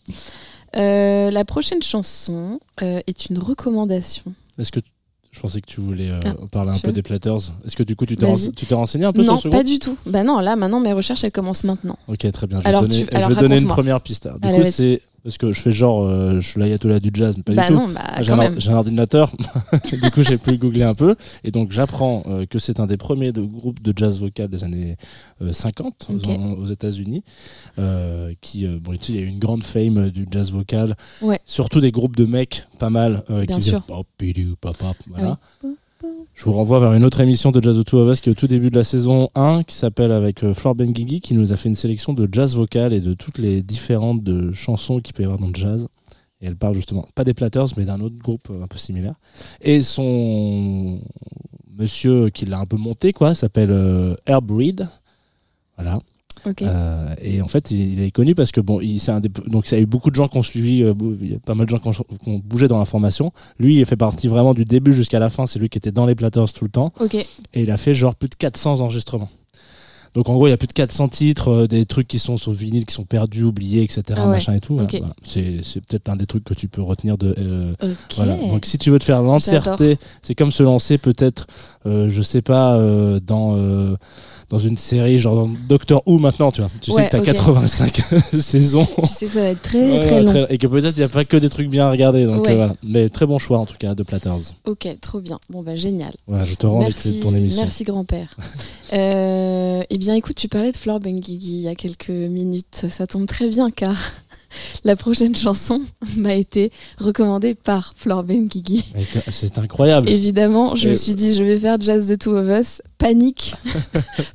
Euh, 0.77 1.31
la 1.31 1.45
prochaine 1.45 1.83
chanson 1.83 2.61
euh, 2.83 3.01
est 3.07 3.27
une 3.27 3.39
recommandation. 3.39 4.35
Est-ce 4.59 4.71
que 4.71 4.81
tu- 4.81 4.91
je 5.31 5.41
pensais 5.41 5.61
que 5.61 5.67
tu 5.67 5.81
voulais 5.81 6.11
euh, 6.11 6.21
Ah, 6.25 6.35
parler 6.51 6.71
un 6.73 6.79
peu 6.79 6.89
veux 6.89 6.93
des 6.93 7.03
Platters 7.03 7.53
Est-ce 7.65 7.75
que 7.77 7.83
du 7.83 7.97
coup 7.97 8.07
tu 8.07 8.17
t'es 8.17 8.25
Vas-y. 8.27 8.33
rense- 8.47 8.55
tu 8.55 8.67
t'es 8.67 8.75
renseigné 8.75 9.05
un 9.05 9.13
peu 9.13 9.23
Non, 9.23 9.35
sur 9.35 9.43
ce 9.45 9.49
pas 9.49 9.59
groupe? 9.59 9.67
du 9.69 9.79
tout. 9.79 9.97
Bah 10.07 10.23
non, 10.25 10.41
là 10.41 10.57
maintenant 10.57 10.81
mes 10.81 10.93
recherches 10.93 11.25
elles 11.25 11.33
commencent 11.33 11.65
maintenant. 11.65 11.99
Ok, 12.09 12.31
très 12.31 12.47
bien. 12.47 12.59
Je 12.59 12.65
vais 12.65 12.69
Alors, 12.69 12.83
donner, 12.83 13.05
tu- 13.05 13.09
je 13.11 13.17
alors, 13.17 13.29
vais 13.31 13.35
donner 13.37 13.59
une 13.61 13.69
première 13.69 14.01
piste. 14.01 14.29
Du 14.41 14.47
Allez, 14.49 14.57
coup, 14.59 14.63
vas-y. 14.65 14.73
c'est 14.73 15.03
parce 15.25 15.37
que 15.39 15.53
je 15.53 15.61
fais 15.61 15.73
genre, 15.73 16.05
euh, 16.05 16.41
je 16.41 16.49
suis 16.49 16.61
l'ayatollah 16.61 17.01
du 17.01 17.11
jazz, 17.13 17.37
mais 17.37 17.43
pas 17.43 17.55
bah 17.55 17.69
du 17.69 17.75
tout. 17.75 17.87
bah 17.95 18.23
J'ai 18.23 18.33
un, 18.33 18.37
même. 18.37 18.61
j'ai 18.61 18.71
un 18.71 18.77
ordinateur, 18.77 19.33
du 20.03 20.11
coup 20.11 20.23
j'ai 20.23 20.39
pu 20.39 20.57
googler 20.59 20.85
un 20.85 20.95
peu, 20.95 21.17
et 21.45 21.51
donc 21.51 21.73
j'apprends 21.73 22.23
euh, 22.27 22.47
que 22.47 22.59
c'est 22.59 22.81
un 22.81 22.87
des 22.87 22.97
premiers 22.97 23.33
de 23.33 23.43
groupes 23.43 23.83
de 23.83 23.93
jazz 23.97 24.19
vocal 24.21 24.49
des 24.49 24.65
années 24.65 24.97
euh, 25.43 25.53
50 25.53 26.07
aux- 26.11 26.15
Ok. 26.17 26.29
aux, 26.59 26.67
États-Unis, 26.67 27.23
euh, 27.79 28.33
qui, 28.41 28.67
euh, 28.67 28.79
bon, 28.81 28.93
il 29.09 29.15
y 29.17 29.19
a 29.19 29.23
eu 29.23 29.27
une 29.27 29.39
grande 29.39 29.65
fame 29.65 29.99
euh, 29.99 30.11
du 30.11 30.27
jazz 30.31 30.51
vocal, 30.53 30.97
Ouais. 31.23 31.39
surtout 31.45 31.81
des 31.81 31.91
groupes 31.93 32.17
de 32.17 32.25
mecs, 32.25 32.65
pas 32.79 32.91
mal, 32.91 33.25
euh, 33.31 33.45
qui 33.45 33.55
faisaient 33.55 33.71
sûr. 33.71 33.83
pop, 33.83 34.07
pop, 34.61 34.77
pop, 34.77 34.97
voilà. 35.09 35.39
Ah 35.65 35.67
Je 36.35 36.45
vous 36.45 36.53
renvoie 36.53 36.79
vers 36.79 36.93
une 36.93 37.05
autre 37.05 37.21
émission 37.21 37.51
de 37.51 37.61
Jazz 37.61 37.79
of 37.79 37.93
Us 37.93 38.21
qui 38.21 38.29
est 38.29 38.33
au 38.33 38.35
tout 38.35 38.47
début 38.47 38.71
de 38.71 38.77
la 38.77 38.85
saison 38.85 39.31
1 39.35 39.65
qui 39.65 39.75
s'appelle 39.75 40.13
avec 40.13 40.45
euh, 40.45 40.55
Flore 40.55 40.75
Benguigui 40.75 41.21
qui 41.21 41.35
nous 41.35 41.53
a 41.53 41.57
fait 41.57 41.69
une 41.69 41.75
sélection 41.75 42.13
de 42.13 42.29
jazz 42.31 42.55
vocal 42.55 42.93
et 42.93 43.01
de 43.01 43.15
toutes 43.15 43.39
les 43.39 43.63
différentes 43.63 44.23
chansons 44.53 45.01
qu'il 45.01 45.15
peut 45.15 45.23
y 45.23 45.27
avoir 45.27 45.41
dans 45.41 45.49
le 45.49 45.55
jazz. 45.55 45.89
Et 46.41 46.47
elle 46.47 46.57
parle 46.57 46.75
justement, 46.75 47.07
pas 47.15 47.25
des 47.25 47.35
Platters, 47.35 47.67
mais 47.77 47.85
d'un 47.85 48.01
autre 48.01 48.17
groupe 48.17 48.49
euh, 48.51 48.63
un 48.63 48.69
peu 48.69 48.79
similaire. 48.79 49.15
Et 49.61 49.83
son 49.83 51.01
monsieur 51.77 52.31
qui 52.31 52.47
l'a 52.47 52.61
un 52.61 52.67
peu 52.67 52.77
monté, 52.77 53.13
quoi, 53.13 53.35
s'appelle 53.35 53.73
euh, 53.73 54.15
Herb 54.27 54.51
Reed. 54.51 54.89
Voilà. 55.77 56.01
Euh, 56.69 57.15
et 57.23 57.41
en 57.43 57.49
fait, 57.49 57.71
il, 57.71 57.95
il 57.95 58.01
est 58.03 58.11
connu 58.11 58.35
parce 58.35 58.51
que 58.53 58.61
bon, 58.61 58.81
il, 58.81 59.01
un 59.11 59.21
des, 59.21 59.29
donc 59.47 59.69
il 59.71 59.75
y 59.75 59.79
a 59.79 59.81
eu 59.81 59.87
beaucoup 59.87 60.11
de 60.11 60.15
gens 60.17 60.29
qui 60.29 60.39
ont 60.39 60.43
suivi, 60.43 60.83
euh, 60.83 60.95
bou- 60.95 61.17
il 61.21 61.33
y 61.33 61.35
a 61.35 61.39
pas 61.39 61.55
mal 61.55 61.67
de 61.67 61.71
gens 61.71 61.79
qui 61.79 61.89
ont, 61.89 61.93
qui 61.93 62.29
ont 62.29 62.41
bougé 62.45 62.69
dans 62.69 62.79
l'information. 62.79 63.33
Lui, 63.59 63.79
il 63.79 63.87
fait 63.87 63.97
partie 63.97 64.29
vraiment 64.29 64.55
du 64.55 64.65
début 64.65 64.93
jusqu'à 64.93 65.19
la 65.19 65.31
fin. 65.31 65.47
C'est 65.47 65.59
lui 65.59 65.69
qui 65.69 65.79
était 65.79 65.93
dans 65.93 66.07
les 66.07 66.15
Platters 66.15 66.53
tout 66.53 66.65
le 66.65 66.71
temps. 66.71 66.93
Et 67.55 67.63
il 67.63 67.71
a 67.71 67.77
fait 67.77 67.95
genre 67.95 68.15
plus 68.15 68.29
de 68.29 68.35
400 68.35 68.81
enregistrements. 68.81 69.29
Donc 70.15 70.31
en 70.31 70.35
gros, 70.35 70.47
il 70.47 70.51
y 70.51 70.55
a 70.55 70.57
plus 70.57 70.67
de 70.67 70.73
400 70.73 71.09
titres, 71.09 71.49
euh, 71.49 71.67
des 71.67 71.85
trucs 71.85 72.09
qui 72.09 72.19
sont 72.19 72.39
sur 72.39 72.51
vinyle, 72.51 72.87
qui 72.87 72.95
sont 72.95 73.05
perdus, 73.05 73.45
oubliés, 73.45 73.83
etc. 73.83 74.03
Ah 74.17 74.21
ouais. 74.23 74.27
machin 74.33 74.55
et 74.55 74.59
tout. 74.61 74.79
Voilà. 75.01 75.13
C'est 75.23 75.61
peut-être 75.87 76.09
un 76.09 76.17
des 76.17 76.25
trucs 76.25 76.45
que 76.45 76.55
tu 76.55 76.67
peux 76.67 76.81
retenir 76.81 77.19
de. 77.19 77.35
euh, 77.39 77.75
voilà. 78.17 78.35
Donc 78.49 78.65
si 78.65 78.79
tu 78.79 78.91
veux 78.91 78.99
te 78.99 79.05
faire 79.05 79.23
l'entièreté, 79.23 79.99
c'est 80.23 80.35
comme 80.35 80.51
se 80.51 80.63
lancer 80.63 80.97
peut-être, 80.97 81.47
euh, 81.85 82.09
je 82.09 82.23
sais 82.23 82.41
pas, 82.43 82.77
dans 83.27 84.48
dans 84.51 84.59
une 84.59 84.77
série 84.79 85.19
genre 85.19 85.35
dans 85.35 85.51
Doctor 85.69 86.03
Who 86.07 86.19
maintenant, 86.19 86.51
tu 86.51 86.61
vois. 86.63 86.71
Tu 86.81 86.91
sais 86.93 87.07
que 87.07 87.11
t'as 87.11 87.19
ok. 87.19 87.25
85 87.27 88.01
saisons. 88.41 88.87
Tu 89.03 89.07
sais 89.07 89.27
que 89.27 89.33
ça 89.33 89.41
va 89.41 89.47
être 89.49 89.63
très 89.63 90.01
très 90.01 90.23
long. 90.23 90.47
et 90.49 90.57
que 90.59 90.67
peut-être 90.67 90.97
il 90.97 91.01
n'y 91.01 91.05
a 91.05 91.09
pas 91.09 91.25
que 91.25 91.37
des 91.37 91.49
trucs 91.49 91.69
bien 91.69 91.87
à 91.87 91.91
regarder. 91.91 92.25
Donc 92.25 92.43
Ouais. 92.45 92.53
euh, 92.53 92.57
voilà. 92.57 92.75
Mais 92.83 93.09
très 93.11 93.27
bon 93.27 93.39
choix 93.39 93.59
en 93.59 93.67
tout 93.67 93.77
cas 93.79 93.95
de 93.95 94.03
Platters. 94.03 94.55
Ok, 94.65 94.89
trop 95.01 95.21
bien. 95.21 95.39
Bon 95.51 95.63
bah 95.63 95.77
génial. 95.77 96.13
Voilà, 96.27 96.45
je 96.45 96.55
te 96.55 96.67
rends 96.67 96.81
les 96.87 96.93
clés 96.93 97.11
de 97.11 97.17
Merci, 97.17 97.21
ton 97.21 97.35
émission. 97.35 97.63
merci 97.63 97.85
grand-père. 97.85 98.37
Euh, 98.95 99.83
eh 99.91 99.99
bien, 99.99 100.15
écoute, 100.15 100.37
tu 100.37 100.49
parlais 100.49 100.73
de 100.73 100.77
Flore 100.79 100.99
Benguigui 100.99 101.57
il 101.57 101.61
y 101.61 101.69
a 101.69 101.75
quelques 101.75 102.09
minutes. 102.09 102.87
Ça 102.89 103.07
tombe 103.07 103.27
très 103.27 103.47
bien 103.47 103.71
car 103.71 103.95
la 104.85 104.97
prochaine 104.97 105.35
chanson 105.35 105.81
m'a 106.17 106.35
été 106.35 106.71
recommandée 106.99 107.55
par 107.55 107.95
Flore 107.97 108.25
que- 109.05 109.31
C'est 109.31 109.59
incroyable. 109.59 110.09
Évidemment, 110.09 110.77
je 110.77 110.87
Et- 110.89 110.91
me 110.91 110.95
suis 110.95 111.15
dit, 111.15 111.35
je 111.35 111.43
vais 111.45 111.59
faire 111.59 111.81
Jazz 111.81 112.09
the 112.09 112.19
Two 112.19 112.37
of 112.37 112.47
Us. 112.49 112.83
Panique. 112.99 113.55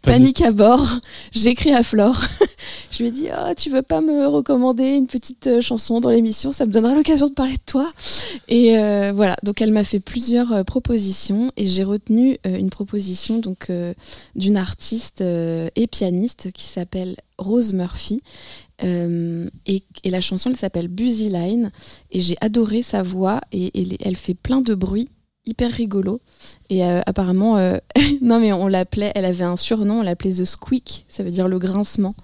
Panique 0.04 0.42
à 0.42 0.52
bord. 0.54 0.86
J'écris 1.34 1.74
à 1.74 1.84
Flore. 1.84 2.16
je 2.92 3.00
lui 3.00 3.08
ai 3.08 3.12
dit, 3.12 3.28
oh, 3.30 3.52
tu 3.58 3.70
veux 3.70 3.82
pas 3.82 4.00
me 4.00 4.26
recommander 4.26 4.86
une 4.86 5.08
petite 5.08 5.48
euh, 5.48 5.60
chanson 5.62 6.00
dans 6.00 6.10
l'émission? 6.10 6.54
Ça 6.54 6.66
me 6.66 6.72
donnera 6.72 6.96
l'occasion 6.96 7.28
de 7.28 7.34
parler 7.34 7.54
de 7.54 7.62
toi. 7.66 7.92
Et 8.48 8.78
euh, 8.78 9.12
voilà, 9.14 9.36
donc 9.44 9.62
elle 9.62 9.72
m'a 9.72 9.84
fait 9.84 10.00
plusieurs 10.00 10.54
euh, 10.54 10.64
propositions 10.64 11.52
et 11.58 11.66
j'ai 11.66 11.84
retenu 11.84 12.38
euh, 12.48 12.58
une 12.58 12.70
proposition 12.70 13.40
donc 13.40 13.70
d'une 14.36 14.58
artiste 14.58 15.22
et 15.22 15.88
pianiste 15.88 16.52
qui 16.54 16.64
s'appelle 16.64 17.16
Rose 17.38 17.74
Murphy. 17.74 18.22
Euh, 18.84 19.50
et, 19.66 19.84
la 20.06 20.22
chanson 20.22 20.50
elle 20.50 20.58
s'appelle 20.58 20.88
Busy 20.88 21.30
Line. 21.30 21.72
Et 22.12 22.22
j'ai 22.22 22.36
adoré 22.42 22.84
sa 22.84 23.04
voix. 23.04 23.42
Et, 23.52 23.72
elle 24.04 24.16
fait 24.16 24.34
plein 24.34 24.62
de 24.62 24.76
bruit 24.76 25.10
hyper 25.46 25.72
rigolo 25.72 26.22
et 26.70 26.86
euh, 26.86 27.02
apparemment 27.06 27.58
euh, 27.58 27.78
non 28.22 28.40
mais 28.40 28.54
on 28.54 28.70
l'appelait 28.70 29.12
elle 29.14 29.26
avait 29.26 29.44
un 29.44 29.58
surnom 29.58 30.00
on 30.00 30.02
l'appelait 30.02 30.32
The 30.32 30.46
Squeak. 30.46 31.06
Ça 31.08 31.24
veut 31.24 31.32
dire 31.32 31.48
le 31.48 31.60
grincement. 31.60 32.16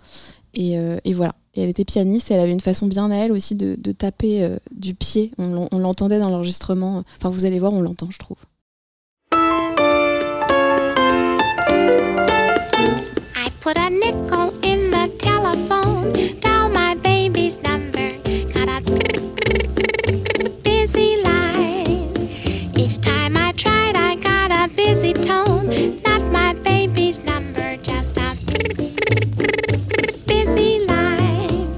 Et, 0.54 0.78
voilà. 1.14 1.34
Et 1.56 1.62
elle 1.62 1.70
était 1.70 1.86
pianiste 1.86 2.32
et 2.32 2.34
elle 2.34 2.40
avait 2.40 2.52
une 2.52 2.60
façon 2.60 2.88
bien 2.88 3.10
à 3.12 3.16
elle 3.16 3.32
aussi 3.32 3.56
de, 3.56 3.92
taper 3.92 4.58
du 4.72 4.94
pied. 4.94 5.32
On, 5.38 5.68
on 5.72 5.80
l'entendait 5.80 6.20
dans 6.20 6.30
l'enregistrement. 6.30 7.04
Enfin 7.18 7.30
vous 7.30 7.46
allez 7.46 7.60
voir 7.60 7.74
on 7.74 7.82
l'entend 7.82 8.10
je 8.10 8.18
trouve 8.18 8.38
put 13.70 13.78
a 13.78 13.90
nickel 13.92 14.50
in 14.64 14.90
the 14.90 15.08
telephone, 15.20 16.12
dial 16.40 16.70
my 16.70 16.96
baby's 16.96 17.62
number, 17.62 18.18
got 18.52 18.68
a 18.68 18.82
busy 20.64 21.22
line. 21.22 22.10
Each 22.76 22.98
time 22.98 23.38
I 23.38 23.52
tried, 23.52 23.96
I 23.96 24.16
got 24.16 24.50
a 24.50 24.74
busy 24.74 25.14
tone, 25.14 25.68
not 26.02 26.24
my 26.32 26.54
baby's 26.64 27.24
number, 27.24 27.78
just 27.78 28.18
a 28.18 28.36
busy 30.26 30.80
line. 30.88 31.70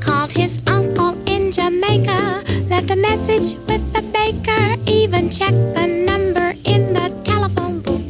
Called 0.00 0.32
his 0.32 0.58
uncle 0.66 1.14
in 1.28 1.52
Jamaica, 1.52 2.42
left 2.68 2.90
a 2.90 2.96
message 2.96 3.54
with 3.68 3.92
the 3.92 4.02
baker, 4.12 4.74
even 4.90 5.30
checked 5.30 5.66
the 5.78 5.86
number 5.86 6.56
in 6.64 6.94
the 6.94 7.06
telephone 7.22 7.78
booth. 7.78 8.02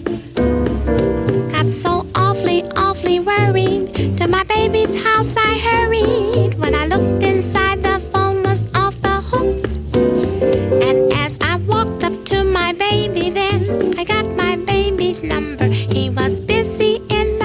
Got 1.52 1.68
so 1.68 2.06
awfully, 2.14 2.62
worried. 3.06 4.18
To 4.18 4.26
my 4.26 4.42
baby's 4.44 5.00
house 5.00 5.36
I 5.36 5.58
hurried. 5.58 6.58
When 6.58 6.74
I 6.74 6.86
looked 6.86 7.22
inside, 7.22 7.82
the 7.82 8.00
phone 8.10 8.42
was 8.42 8.66
off 8.74 9.00
the 9.00 9.20
hook. 9.30 9.62
And 10.82 11.12
as 11.12 11.38
I 11.40 11.56
walked 11.56 12.02
up 12.02 12.24
to 12.26 12.42
my 12.42 12.72
baby, 12.72 13.30
then 13.30 13.94
I 13.96 14.04
got 14.04 14.34
my 14.34 14.56
baby's 14.56 15.22
number. 15.22 15.66
He 15.66 16.10
was 16.10 16.40
busy 16.40 17.00
in 17.08 17.35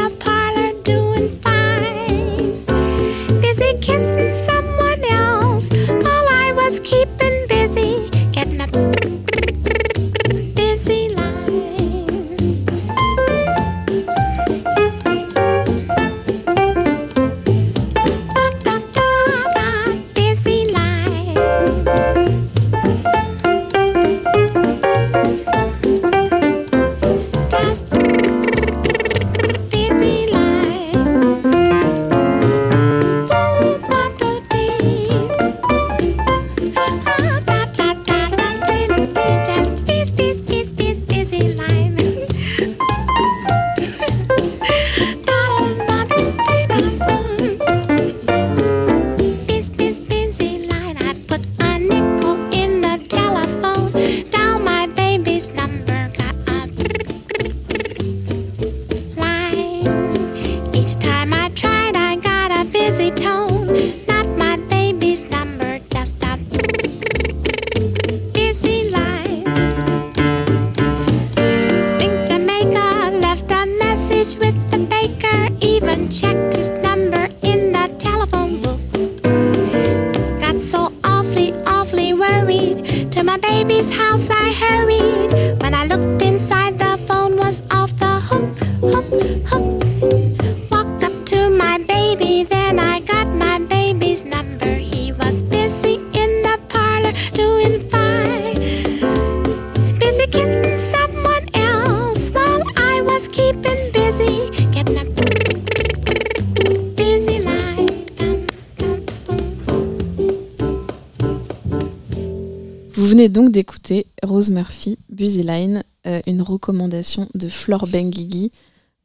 venez 113.12 113.28
donc 113.28 113.52
d'écouter 113.52 114.08
Rose 114.24 114.52
Murphy, 114.52 114.97
Busy 115.10 115.43
Line, 115.43 115.84
euh, 116.08 116.21
une 116.28 116.41
recommandation 116.41 117.28
de 117.36 117.50
Flore 117.50 117.86
Benguigui, 117.86 118.54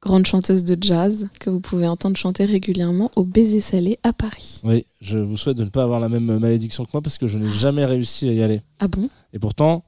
grande 0.01 0.27
chanteuse 0.27 0.63
de 0.63 0.81
jazz 0.81 1.29
que 1.41 1.51
vous 1.51 1.59
pouvez 1.59 1.89
entendre 1.89 2.17
chanter 2.17 2.45
régulièrement 2.45 3.11
au 3.17 3.25
Baiser 3.25 3.61
Salé 3.61 3.99
à 4.05 4.13
Paris. 4.13 4.61
Oui, 4.63 4.85
je 5.01 5.19
vous 5.19 5.37
souhaite 5.37 5.57
de 5.57 5.65
ne 5.65 5.71
pas 5.71 5.83
avoir 5.83 5.99
la 5.99 6.09
même 6.09 6.39
malédiction 6.39 6.85
que 6.85 6.91
moi 6.93 7.03
parce 7.03 7.19
que 7.19 7.27
je 7.27 7.37
n'ai 7.37 7.53
jamais 7.53 7.85
réussi 7.85 8.29
à 8.29 8.33
y 8.33 8.45
aller. 8.45 8.61
Ah 8.79 8.87
bon? 8.87 9.11
Et 9.33 9.41
pourtant, 9.41 9.83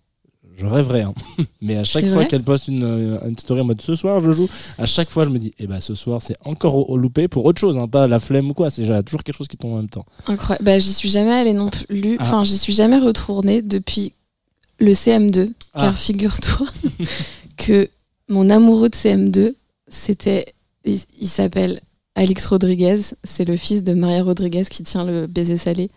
je 0.59 0.67
rêverais. 0.67 1.03
hein. 1.03 1.15
Mais 1.63 1.77
à 1.77 1.85
chaque 1.85 2.07
fois 2.09 2.25
qu'elle 2.27 2.43
poste 2.43 2.69
une, 2.69 2.83
euh, 2.85 3.19
une 3.29 3.39
story 3.39 3.61
en 3.61 3.65
mode 3.65 3.81
ce 3.81 3.95
soir 3.95 4.21
je 4.21 4.33
joue, 4.33 4.49
à 4.77 4.85
chaque 4.87 5.09
fois 5.09 5.25
je 5.25 5.31
me 5.31 5.39
dis, 5.39 5.55
eh 5.59 5.67
ben 5.67 5.81
ce 5.81 5.95
soir 5.95 6.21
c'est 6.21 6.37
encore 6.45 6.75
au, 6.75 6.85
au 6.93 6.97
loupé 6.99 7.29
pour 7.29 7.45
autre 7.47 7.61
chose, 7.61 7.79
hein, 7.79 7.89
pas 7.89 8.07
la 8.07 8.21
flemme 8.21 8.51
ou 8.51 8.55
quoi. 8.55 8.69
C'est 8.71 8.83
toujours 9.05 9.23
quelque 9.23 9.37
chose 9.37 9.49
qui 9.49 9.57
tombe 9.57 9.73
en 9.73 9.77
même 9.77 9.89
temps. 9.89 10.05
Incroyable. 10.27 10.65
Bah, 10.65 10.79
j'y 10.79 10.93
suis 10.93 11.09
jamais 11.09 11.33
allée 11.33 11.53
non 11.55 11.71
plus. 11.71 12.17
Ah. 12.19 12.23
Enfin, 12.25 12.45
j'y 12.45 12.59
suis 12.59 12.73
jamais 12.75 12.99
retournée 12.99 13.63
depuis 13.63 14.13
le 14.81 14.93
CM2. 14.93 15.53
Ah. 15.75 15.81
Car 15.85 15.97
figure-toi 15.99 16.67
que 17.57 17.89
mon 18.29 18.51
amoureux 18.51 18.89
de 18.89 18.95
CM2, 18.95 19.55
c'était. 19.87 20.55
Il, 20.85 20.99
il 21.21 21.27
s'appelle 21.29 21.81
Alix 22.21 22.45
Rodriguez, 22.47 22.97
c'est 23.23 23.45
le 23.45 23.57
fils 23.57 23.85
de 23.85 23.95
Maria 23.95 24.25
Rodriguez 24.25 24.65
qui 24.69 24.83
tient 24.83 25.05
le 25.05 25.29
baiser 25.29 25.57
salé. 25.57 25.89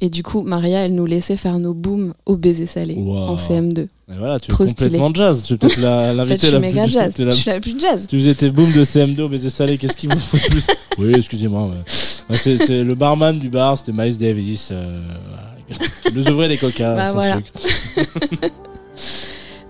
Et 0.00 0.10
du 0.10 0.24
coup, 0.24 0.42
Maria, 0.42 0.80
elle 0.84 0.94
nous 0.96 1.06
laissait 1.06 1.36
faire 1.36 1.58
nos 1.60 1.72
booms 1.72 2.14
au 2.26 2.36
baiser 2.36 2.66
salé 2.66 2.94
Wow. 2.98 3.16
en 3.28 3.36
CM2. 3.36 3.78
Et 3.82 3.88
voilà, 4.18 4.40
tu 4.40 4.50
es 4.50 4.54
Trop 4.54 4.66
complètement 4.66 5.14
jazz. 5.14 5.42
Tu 5.46 5.54
es 5.54 5.56
peut-être 5.56 5.78
la- 5.80 6.14
En 6.18 6.26
fait, 6.26 6.42
la 6.50 6.58
méga 6.58 6.82
plus 6.82 6.92
jazz. 6.92 7.16
la- 7.18 7.30
Je 7.30 7.36
suis 7.36 7.50
la 7.50 7.60
plus 7.60 7.78
jazz. 7.78 8.06
Tu 8.08 8.18
faisais 8.18 8.34
tes 8.34 8.50
booms 8.50 8.72
de 8.72 8.84
CM2 8.84 9.20
au 9.22 9.28
baiser 9.28 9.50
salé, 9.50 9.78
qu'est-ce 9.78 9.96
qu'il 9.96 10.12
vous 10.12 10.18
faut 10.18 10.36
de 10.36 10.42
plus? 10.50 10.66
Oui, 10.98 11.12
excusez-moi. 11.16 11.68
ouais. 11.68 12.36
C'est, 12.36 12.82
le 12.82 12.94
barman 12.96 13.38
du 13.38 13.48
bar, 13.48 13.78
c'était 13.78 13.92
Miles 13.92 14.18
Davis. 14.18 14.70
euh, 14.72 15.00
voilà. 15.28 16.12
Nous 16.14 16.28
ouvrait 16.32 16.48
les 16.48 16.56
coca 16.58 16.94
Bah, 16.94 17.06
sans 17.06 17.12
voilà. 17.14 17.36
sucre. 17.36 18.50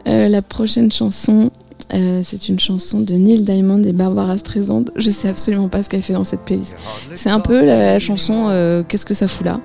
Euh, 0.09 0.27
la 0.29 0.43
prochaine 0.43 0.91
chanson, 0.91 1.51
euh, 1.95 2.21
c'est 2.25 2.49
une 2.49 2.59
chanson 2.59 3.01
de 3.01 3.13
Neil 3.13 3.43
Diamond 3.43 3.83
et 3.85 3.93
Barbara 3.93 4.39
Streisand. 4.39 4.85
Je 4.97 5.11
sais 5.11 5.29
absolument 5.29 5.69
pas 5.69 5.83
ce 5.83 5.89
qu'elle 5.89 6.03
fait 6.03 6.15
dans 6.15 6.25
cette 6.25 6.41
playlist. 6.41 6.77
C'est 7.15 7.31
un 7.31 7.41
peu 7.41 7.65
la, 7.65 7.99
chanson 7.99 8.47
euh, 8.49 8.83
Qu'est-ce 8.87 9.05
que 9.05 9.15
ça 9.15 9.29
fout 9.29 9.45
là? 9.45 9.61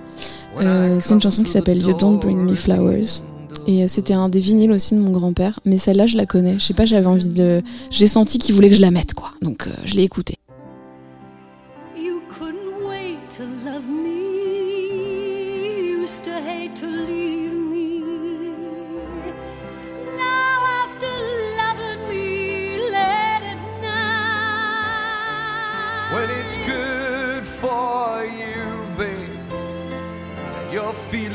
Euh, 0.59 0.97
C'est 0.99 1.13
une 1.13 1.21
chanson 1.21 1.43
qui 1.43 1.51
s'appelle 1.51 1.81
You 1.81 1.93
Don't 1.93 2.19
Bring 2.19 2.37
Me 2.37 2.55
Flowers. 2.55 3.21
Et 3.65 3.87
c'était 3.87 4.13
un 4.13 4.29
des 4.29 4.39
vinyles 4.39 4.71
aussi 4.71 4.95
de 4.95 4.99
mon 4.99 5.11
grand-père. 5.11 5.59
Mais 5.65 5.77
celle-là, 5.77 6.05
je 6.05 6.17
la 6.17 6.25
connais. 6.25 6.59
Je 6.59 6.65
sais 6.65 6.73
pas, 6.73 6.85
j'avais 6.85 7.05
envie 7.05 7.29
de. 7.29 7.61
J'ai 7.91 8.07
senti 8.07 8.39
qu'il 8.39 8.55
voulait 8.55 8.69
que 8.69 8.75
je 8.75 8.81
la 8.81 8.91
mette, 8.91 9.13
quoi. 9.13 9.31
Donc 9.41 9.69
je 9.85 9.95
l'ai 9.95 10.03
écoutée. 10.03 10.37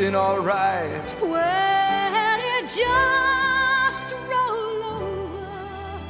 Feeling 0.03 0.17
alright. 0.17 1.17
Well, 1.21 2.39
you 2.41 2.67
just 2.67 4.13
roll 4.29 4.83
over 4.83 6.01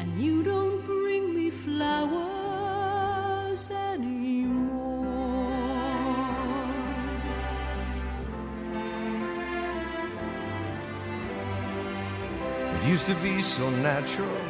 and 0.00 0.20
you 0.20 0.42
don't 0.42 0.84
bring 0.84 1.32
me 1.32 1.50
flowers 1.50 2.00
anymore. 3.70 5.06
It 12.74 12.84
used 12.84 13.06
to 13.06 13.14
be 13.16 13.42
so 13.42 13.70
natural 13.70 14.49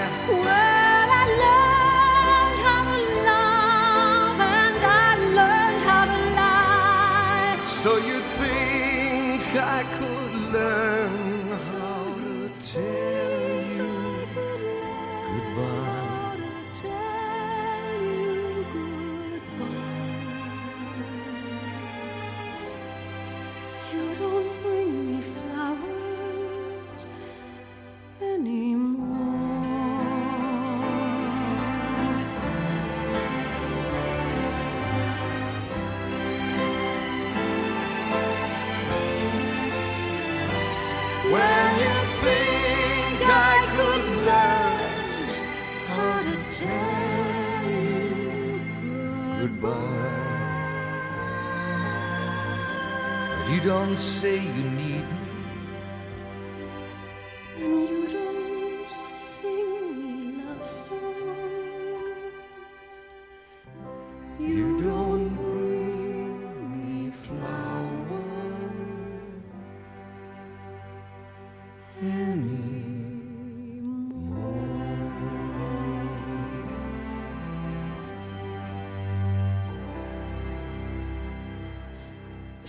You 53.49 53.59
don't 53.61 53.97
say 53.97 54.35
you 54.35 54.63
need 54.63 55.09
me. 55.09 55.30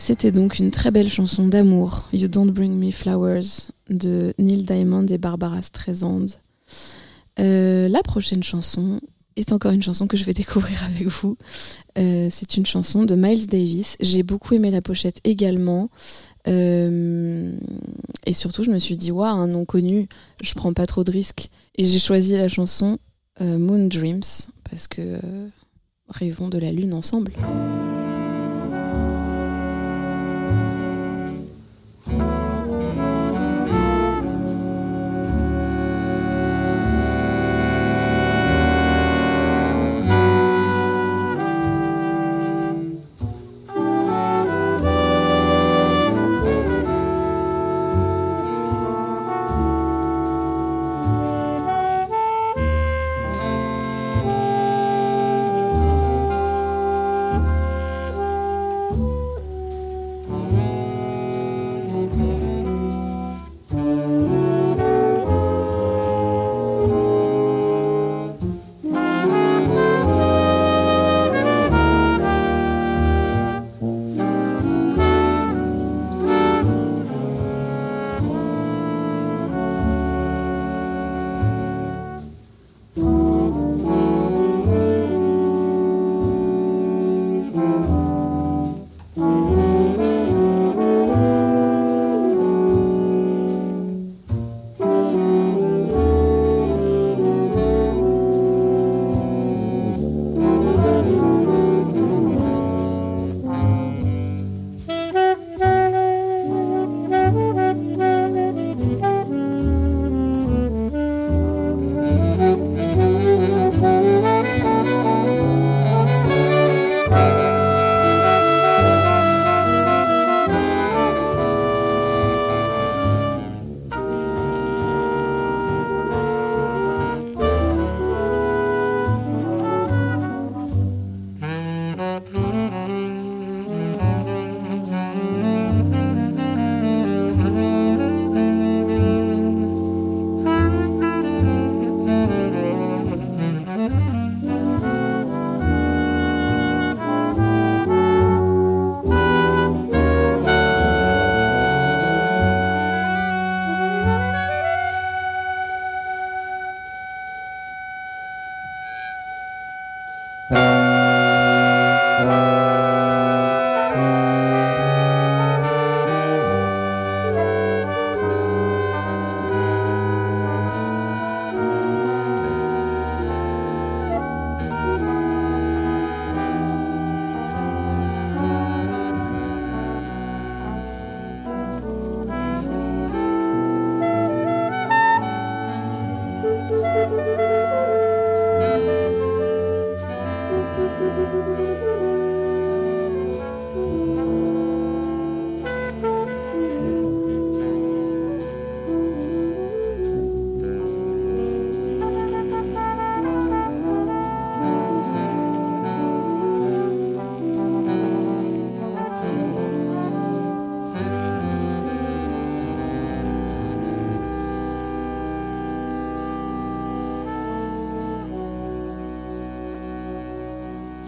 C'était 0.05 0.33
donc 0.33 0.59
une 0.59 0.73
très 0.73 0.91
belle 0.91 1.09
chanson 1.09 1.47
d'amour, 1.47 2.09
You 2.13 2.27
Don't 2.27 2.51
Bring 2.51 2.73
Me 2.73 2.91
Flowers, 2.91 3.71
de 3.89 4.35
Neil 4.37 4.65
Diamond 4.65 5.07
et 5.07 5.17
Barbara 5.17 5.63
Streisand. 5.63 6.27
Euh, 7.39 7.87
la 7.87 8.03
prochaine 8.03 8.43
chanson 8.43 9.01
est 9.37 9.53
encore 9.53 9.71
une 9.71 9.81
chanson 9.81 10.09
que 10.09 10.17
je 10.17 10.25
vais 10.25 10.35
découvrir 10.35 10.83
avec 10.83 11.07
vous. 11.07 11.37
Euh, 11.99 12.27
c'est 12.33 12.57
une 12.57 12.67
chanson 12.67 13.05
de 13.05 13.15
Miles 13.15 13.47
Davis. 13.47 13.97
J'ai 14.01 14.25
beaucoup 14.25 14.55
aimé 14.55 14.73
la 14.73 14.83
pochette 14.83 15.21
également. 15.23 15.89
Euh, 16.49 17.57
et 18.27 18.33
surtout, 18.33 18.65
je 18.65 18.73
me 18.73 18.81
suis 18.81 18.97
dit, 18.97 19.13
waouh, 19.13 19.29
un 19.29 19.47
nom 19.47 19.65
connu, 19.65 20.09
je 20.43 20.53
prends 20.55 20.73
pas 20.73 20.87
trop 20.87 21.05
de 21.05 21.13
risques. 21.13 21.49
Et 21.77 21.85
j'ai 21.85 22.01
choisi 22.01 22.33
la 22.33 22.49
chanson 22.49 22.99
Moon 23.39 23.87
Dreams, 23.87 24.23
parce 24.69 24.89
que 24.89 25.21
rêvons 26.09 26.49
de 26.49 26.59
la 26.59 26.73
lune 26.73 26.93
ensemble. 26.93 27.33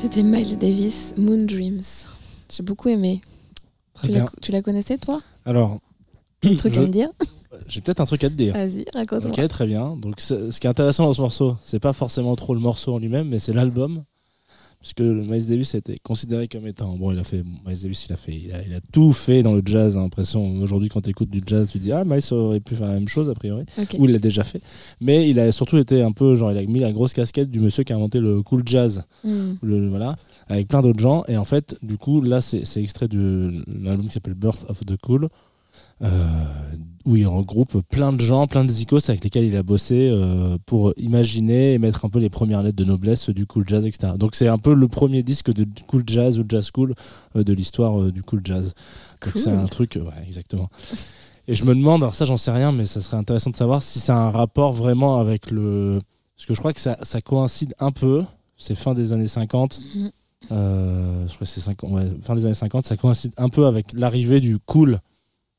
C'était 0.05 0.23
Miles 0.23 0.59
Davis, 0.59 1.15
Moon 1.17 1.47
Dreams. 1.47 1.81
J'ai 2.55 2.63
beaucoup 2.63 2.91
aimé. 2.91 3.23
Très 3.95 4.09
Tu 4.09 4.13
la, 4.13 4.21
bien. 4.21 4.29
tu 4.43 4.53
la 4.53 4.61
connaissais, 4.61 4.99
toi? 4.99 5.23
Alors, 5.47 5.81
Un 6.43 6.57
truc 6.57 6.75
je- 6.75 6.81
à 6.81 6.83
me 6.83 6.89
dire? 6.89 7.09
J'ai 7.69 7.81
peut-être 7.81 8.01
un 8.01 8.05
truc 8.05 8.23
à 8.23 8.29
te 8.29 8.35
dire. 8.35 8.53
Vas-y, 8.53 8.85
raconte-moi. 8.93 9.31
Ok, 9.31 9.49
très 9.49 9.67
bien. 9.67 9.97
Donc, 9.97 10.21
ce 10.21 10.51
qui 10.61 10.67
est 10.67 10.71
intéressant 10.71 11.07
dans 11.07 11.15
ce 11.15 11.23
morceau, 11.23 11.57
c'est 11.65 11.81
pas 11.81 11.95
forcément 11.95 12.37
trop 12.37 12.53
le 12.53 12.61
morceau 12.61 12.93
en 12.93 12.99
lui-même, 12.99 13.29
mais 13.31 13.39
c'est 13.39 13.55
l'album. 13.55 14.05
Puisque 14.85 15.01
Miles 15.01 15.47
Davis 15.47 15.75
a 15.75 15.79
été 15.79 15.97
considéré 16.03 16.47
comme 16.47 16.67
étant. 16.67 16.95
Bon, 16.99 17.11
il 17.11 17.19
a 17.19 17.25
fait. 17.25 17.43
Miles 17.43 17.81
Davis, 17.81 18.05
il 18.05 18.13
a 18.13 18.17
fait. 18.17 18.35
Il 18.35 18.53
a, 18.53 18.63
il 18.67 18.75
a 18.75 18.81
tout 18.93 19.13
fait 19.13 19.43
dans 19.43 19.55
le 19.55 19.63
jazz. 19.65 19.97
L'impression. 19.97 20.57
Aujourd'hui, 20.61 20.91
quand 20.91 21.01
tu 21.01 21.09
écoutes 21.09 21.31
du 21.31 21.41
jazz, 21.47 21.71
tu 21.71 21.79
dis 21.79 21.91
Ah, 21.91 22.05
Miles 22.05 22.21
aurait 22.33 22.61
pu 22.61 22.77
faire 22.77 22.89
la 22.89 22.93
même 22.93 23.09
chose, 23.09 23.31
a 23.31 23.35
priori. 23.35 23.65
Ou 23.97 24.05
il 24.05 24.13
l'a 24.13 24.19
déjà 24.19 24.45
fait. 24.45 24.61
Mais 25.01 25.31
il 25.31 25.41
a 25.41 25.53
surtout 25.53 25.79
été 25.79 26.03
un 26.03 26.13
peu. 26.13 26.35
Genre, 26.35 26.53
il 26.53 26.59
a 26.59 26.63
mis 26.67 26.81
la 26.81 26.93
grosse 26.93 27.15
casquette 27.15 27.51
du 27.51 27.61
monsieur 27.61 27.83
qui 27.83 27.95
a 27.95 27.97
inventé 27.97 28.21
le 28.21 28.43
cool 28.43 28.63
jazz. 28.67 29.05
Hmm. 29.25 29.55
Le, 29.63 29.89
voilà. 29.89 30.17
Avec 30.49 30.69
plein 30.69 30.83
d'autres 30.83 31.01
gens. 31.01 31.25
Et 31.29 31.39
en 31.39 31.45
fait, 31.45 31.79
du 31.83 31.97
coup, 31.97 32.21
là, 32.21 32.43
c'est 32.43 32.63
extrait 32.77 33.09
de 33.09 33.65
l'album 33.67 34.09
qui 34.09 34.13
s'appelle 34.13 34.35
Birth 34.35 34.67
of 34.69 34.85
the 34.85 34.99
Cool. 34.99 35.31
Euh, 36.05 36.27
où 37.07 37.17
il 37.17 37.27
regroupe 37.27 37.81
plein 37.91 38.13
de 38.13 38.21
gens, 38.21 38.47
plein 38.47 38.65
de 38.65 38.71
zikos 38.71 39.11
avec 39.11 39.23
lesquels 39.25 39.45
il 39.45 39.57
a 39.57 39.63
bossé 39.63 40.09
euh, 40.11 40.57
pour 40.65 40.93
imaginer 40.97 41.75
et 41.75 41.79
mettre 41.79 42.05
un 42.05 42.09
peu 42.09 42.19
les 42.19 42.31
premières 42.31 42.63
lettres 42.63 42.77
de 42.77 42.85
noblesse 42.85 43.29
du 43.31 43.47
cool 43.47 43.65
jazz, 43.67 43.85
etc. 43.87 44.15
Donc 44.17 44.35
c'est 44.35 44.49
un 44.49 44.59
peu 44.59 44.75
le 44.75 44.89
premier 44.89 45.23
disque 45.23 45.53
de 45.53 45.67
cool 45.87 46.05
jazz 46.07 46.39
ou 46.39 46.45
jazz 46.49 46.71
cool 46.71 46.95
euh, 47.37 47.45
de 47.45 47.53
l'histoire 47.53 48.01
euh, 48.01 48.11
du 48.13 48.23
cool 48.23 48.41
jazz. 48.45 48.73
Donc 49.23 49.35
c'est 49.37 49.51
un 49.51 49.67
truc, 49.67 49.97
euh, 49.97 50.05
ouais, 50.05 50.25
exactement. 50.27 50.69
Et 51.49 51.55
je 51.55 51.65
me 51.67 51.75
demande, 51.75 52.03
alors 52.03 52.15
ça 52.15 52.25
j'en 52.25 52.39
sais 52.39 52.53
rien, 52.53 52.73
mais 52.73 52.87
ça 52.87 53.03
serait 53.03 53.19
intéressant 53.19 53.51
de 53.51 53.57
savoir 53.57 53.83
si 53.83 54.01
ça 54.01 54.17
a 54.17 54.19
un 54.19 54.31
rapport 54.31 54.73
vraiment 54.73 55.19
avec 55.21 55.51
le... 55.51 55.99
Parce 56.37 56.47
que 56.47 56.55
je 56.55 56.59
crois 56.59 56.73
que 56.73 56.81
ça, 56.81 56.97
ça 57.03 57.21
coïncide 57.21 57.75
un 57.79 57.93
peu, 57.93 58.25
c'est 58.57 58.75
fin 58.75 58.95
des 58.95 59.13
années 59.13 59.29
50, 59.29 59.79
Mhm. 59.95 60.11
euh, 60.53 61.29
je 61.29 61.35
crois 61.35 61.47
que 61.47 61.53
c'est 61.53 61.61
50, 61.61 61.91
ouais, 61.93 62.11
fin 62.23 62.35
des 62.35 62.47
années 62.47 62.55
50, 62.55 62.87
ça 62.87 62.97
coïncide 62.97 63.35
un 63.37 63.51
peu 63.51 63.67
avec 63.67 63.93
l'arrivée 63.93 64.41
du 64.41 64.59
cool 64.59 65.01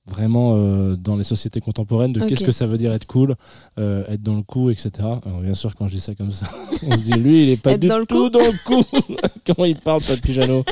vraiment 0.07 0.53
euh, 0.55 0.95
dans 0.95 1.15
les 1.15 1.23
sociétés 1.23 1.61
contemporaines 1.61 2.13
de 2.13 2.23
qu'est-ce 2.23 2.43
que 2.43 2.51
ça 2.51 2.67
veut 2.67 2.77
dire 2.77 2.93
être 2.93 3.07
cool, 3.07 3.35
euh, 3.79 4.03
être 4.07 4.21
dans 4.21 4.35
le 4.35 4.43
coup, 4.43 4.69
etc. 4.69 4.91
Alors 5.25 5.39
bien 5.41 5.55
sûr, 5.55 5.75
quand 5.75 5.87
je 5.87 5.93
dis 5.95 5.99
ça 5.99 6.13
comme 6.15 6.31
ça, 6.31 6.45
on 6.87 6.91
se 6.91 6.97
dit 6.97 7.13
lui, 7.13 7.43
il 7.43 7.49
est 7.49 7.57
pas 7.57 7.77
du 7.77 7.87
dans 7.87 7.97
le 7.97 8.05
tout 8.05 8.25
coup 8.25 8.29
dans 8.29 8.39
le 8.39 8.63
coup. 8.65 8.83
Comment 9.45 9.65
il 9.65 9.75
parle, 9.77 10.01
pas 10.03 10.15
de 10.15 10.21
Pijano. 10.21 10.63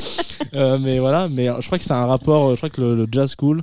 Euh, 0.54 0.78
mais 0.78 0.98
voilà, 1.00 1.28
mais 1.28 1.46
je 1.60 1.66
crois 1.66 1.78
que 1.78 1.92
a 1.92 1.96
un 1.96 2.06
rapport. 2.06 2.50
Je 2.52 2.56
crois 2.56 2.70
que 2.70 2.80
le, 2.80 2.94
le 2.94 3.08
jazz 3.10 3.34
cool, 3.34 3.62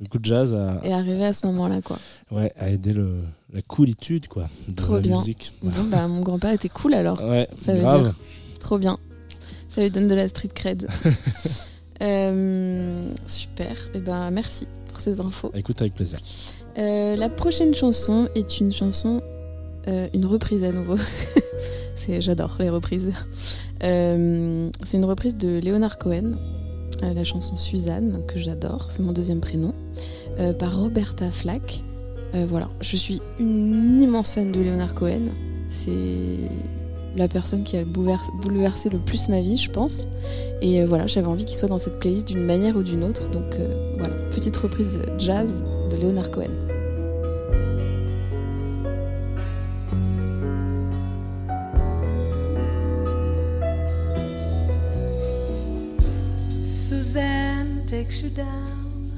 le 0.00 0.06
cool 0.08 0.20
jazz 0.24 0.52
a, 0.54 0.80
Et 0.84 0.92
arrivé 0.92 1.24
à 1.24 1.32
ce 1.32 1.46
moment-là, 1.46 1.80
quoi. 1.80 1.98
ouais, 2.30 2.52
a 2.58 2.68
aidé 2.70 2.92
le, 2.92 3.16
la 3.52 3.62
coolitude 3.62 4.28
quoi, 4.28 4.48
de 4.68 4.74
Trop 4.74 4.94
la 4.96 5.00
bien. 5.00 5.16
musique. 5.18 5.52
Bon, 5.62 5.70
bah, 5.90 6.06
mon 6.06 6.20
grand-père 6.20 6.52
était 6.52 6.68
cool 6.68 6.92
alors. 6.94 7.20
Ouais, 7.22 7.48
Ça 7.58 7.72
veut 7.74 7.80
grave. 7.80 8.02
dire. 8.02 8.14
Trop 8.60 8.78
bien. 8.78 8.98
Ça 9.70 9.82
lui 9.82 9.90
donne 9.90 10.08
de 10.08 10.14
la 10.14 10.28
street 10.28 10.50
cred. 10.54 10.86
Super. 13.26 13.76
Et 13.94 14.00
ben 14.00 14.30
merci 14.30 14.66
pour 14.98 15.04
ces 15.04 15.20
infos. 15.20 15.52
Écoute 15.54 15.80
avec 15.80 15.94
plaisir. 15.94 16.18
Euh, 16.76 17.14
la 17.14 17.28
prochaine 17.28 17.72
chanson 17.72 18.28
est 18.34 18.58
une 18.58 18.72
chanson, 18.72 19.22
euh, 19.86 20.08
une 20.12 20.26
reprise 20.26 20.64
à 20.64 20.72
nouveau. 20.72 20.96
C'est, 21.94 22.20
j'adore 22.20 22.56
les 22.58 22.70
reprises. 22.70 23.10
Euh, 23.82 24.70
c'est 24.84 24.96
une 24.96 25.04
reprise 25.04 25.36
de 25.36 25.60
Leonard 25.60 25.98
Cohen, 25.98 26.34
la 27.02 27.24
chanson 27.24 27.56
Suzanne 27.56 28.22
que 28.28 28.38
j'adore, 28.38 28.86
c'est 28.90 29.02
mon 29.02 29.10
deuxième 29.10 29.40
prénom, 29.40 29.74
par 30.60 30.78
Roberta 30.78 31.32
Flack. 31.32 31.82
Voilà, 32.46 32.68
je 32.80 32.96
suis 32.96 33.20
une 33.40 34.00
immense 34.00 34.30
fan 34.30 34.52
de 34.52 34.60
Leonard 34.60 34.94
Cohen. 34.94 35.22
C'est 35.68 35.90
la 37.16 37.28
personne 37.28 37.64
qui 37.64 37.76
a 37.76 37.84
bouleversé, 37.84 38.90
le 38.90 38.98
plus 38.98 39.28
ma 39.28 39.40
vie, 39.40 39.56
je 39.56 39.70
pense. 39.70 40.06
Et 40.62 40.80
euh, 40.80 40.86
voilà, 40.86 41.06
j'avais 41.06 41.26
envie 41.26 41.44
qu'il 41.44 41.56
soit 41.56 41.68
dans 41.68 41.78
cette 41.78 41.98
playlist 41.98 42.28
d'une 42.28 42.44
manière 42.44 42.76
ou 42.76 42.82
d'une 42.82 43.02
autre. 43.04 43.28
Donc 43.30 43.54
euh, 43.54 43.96
voilà, 43.98 44.14
petite 44.34 44.56
reprise 44.56 45.00
jazz 45.18 45.64
de 45.90 45.96
Leonard 45.96 46.30
Cohen. 46.30 46.50
Suzanne 56.64 57.84
takes 57.86 58.22
you 58.22 58.30
down 58.30 59.12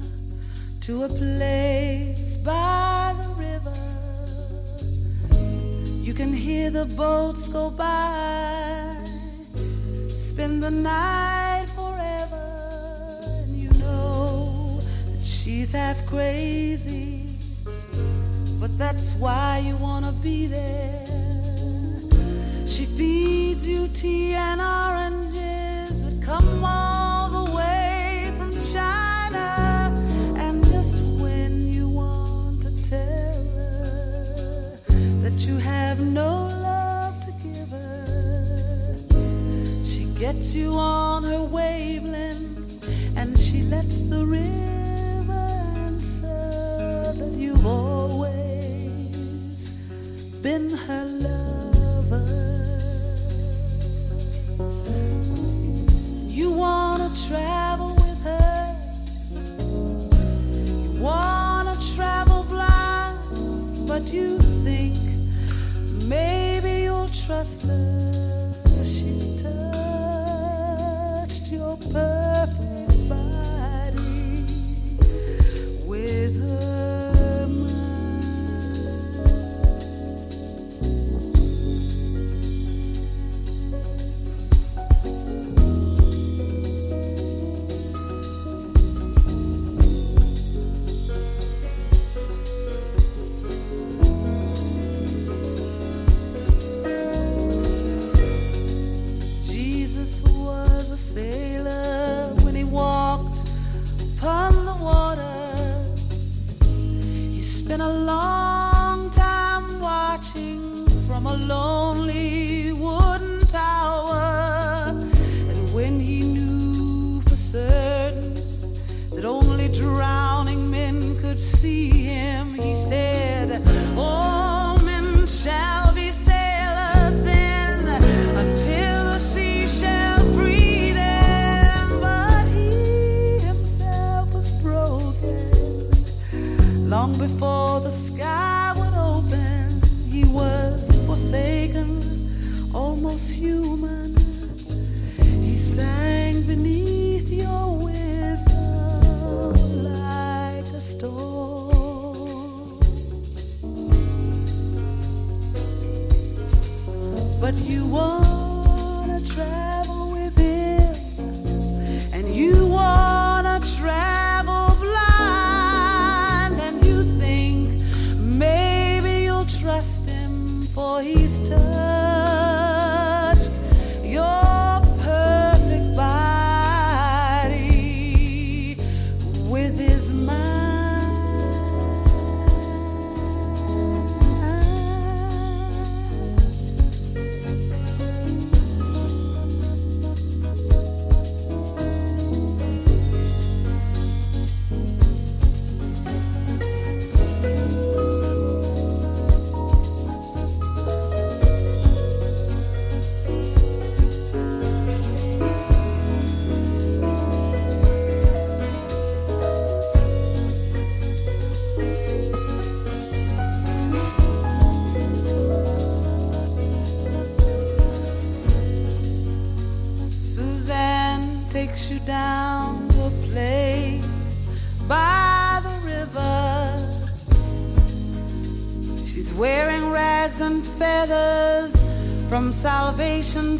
to 0.81 1.03
a 1.03 1.07
place 1.07 2.37
by 2.37 3.13
the 3.21 3.39
river. 3.39 3.90
You 6.01 6.15
can 6.15 6.33
hear 6.33 6.71
the 6.71 6.85
boats 6.85 7.47
go 7.47 7.69
by, 7.69 8.97
spend 10.09 10.63
the 10.63 10.71
night 10.71 11.67
forever. 11.75 13.19
And 13.45 13.55
you 13.55 13.69
know 13.79 14.79
that 15.11 15.23
she's 15.23 15.71
half 15.73 16.03
crazy, 16.07 17.29
but 18.59 18.75
that's 18.79 19.11
why 19.11 19.59
you 19.59 19.77
wanna 19.77 20.11
be 20.23 20.47
there. 20.47 21.05
She 22.65 22.85
feeds 22.85 23.67
you 23.67 23.87
tea 23.89 24.33
and 24.33 24.59
oranges 24.59 25.30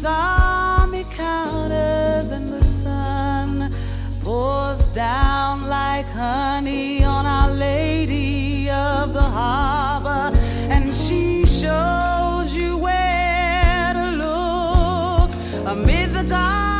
Army 0.04 1.04
counters 1.14 2.30
and 2.30 2.52
the 2.52 2.64
sun 2.64 3.72
pours 4.22 4.86
down 4.88 5.68
like 5.68 6.06
honey 6.06 7.04
on 7.04 7.26
Our 7.26 7.50
Lady 7.52 8.68
of 8.70 9.12
the 9.12 9.22
Harbor, 9.22 10.36
and 10.68 10.94
she 10.94 11.46
shows 11.46 12.52
you 12.54 12.76
where 12.76 13.92
to 13.94 14.10
look 14.22 15.30
amid 15.66 16.12
the 16.12 16.24
garden. 16.24 16.71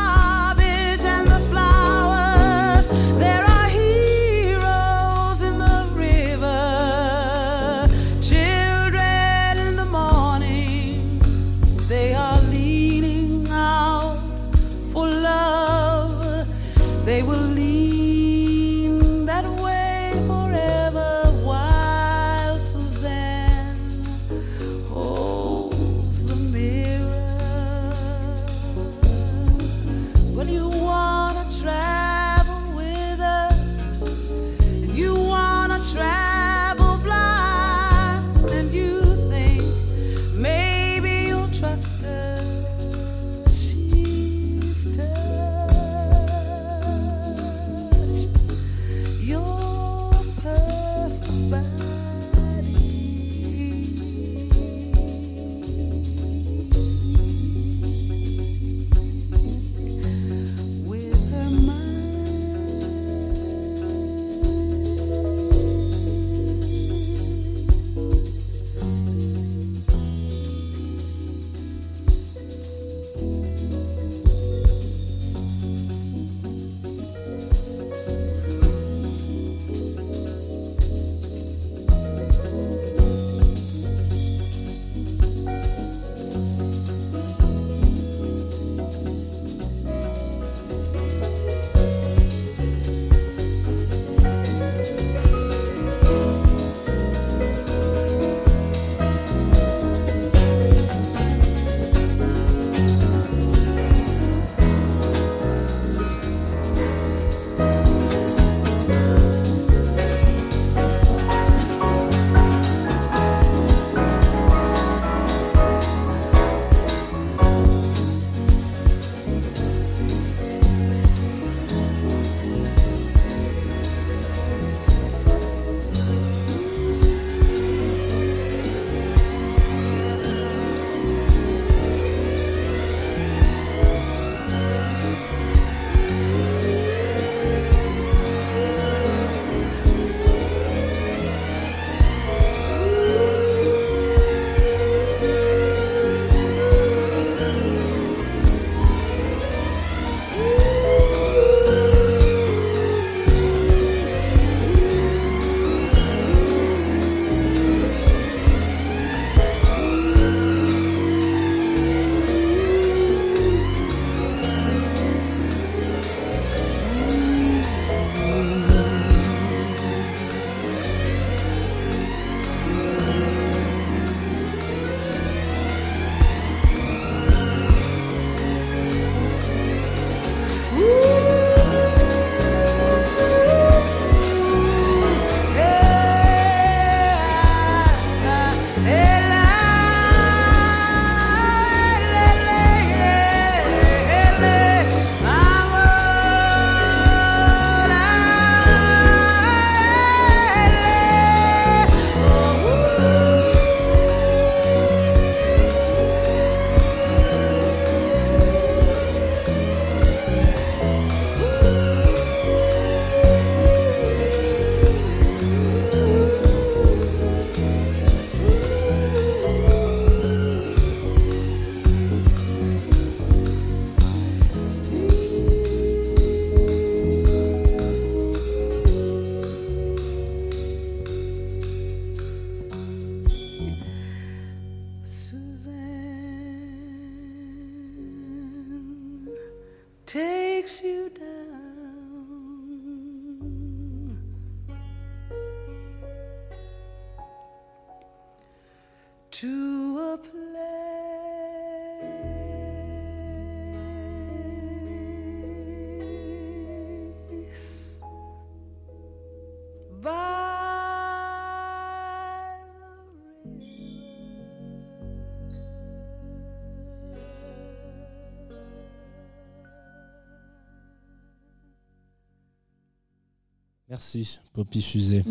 Merci, 273.93 274.39
Poppy 274.55 274.81
Fusée. 274.81 275.23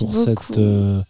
Pour 0.00 0.12
cette. 0.12 0.58
Euh, 0.58 1.00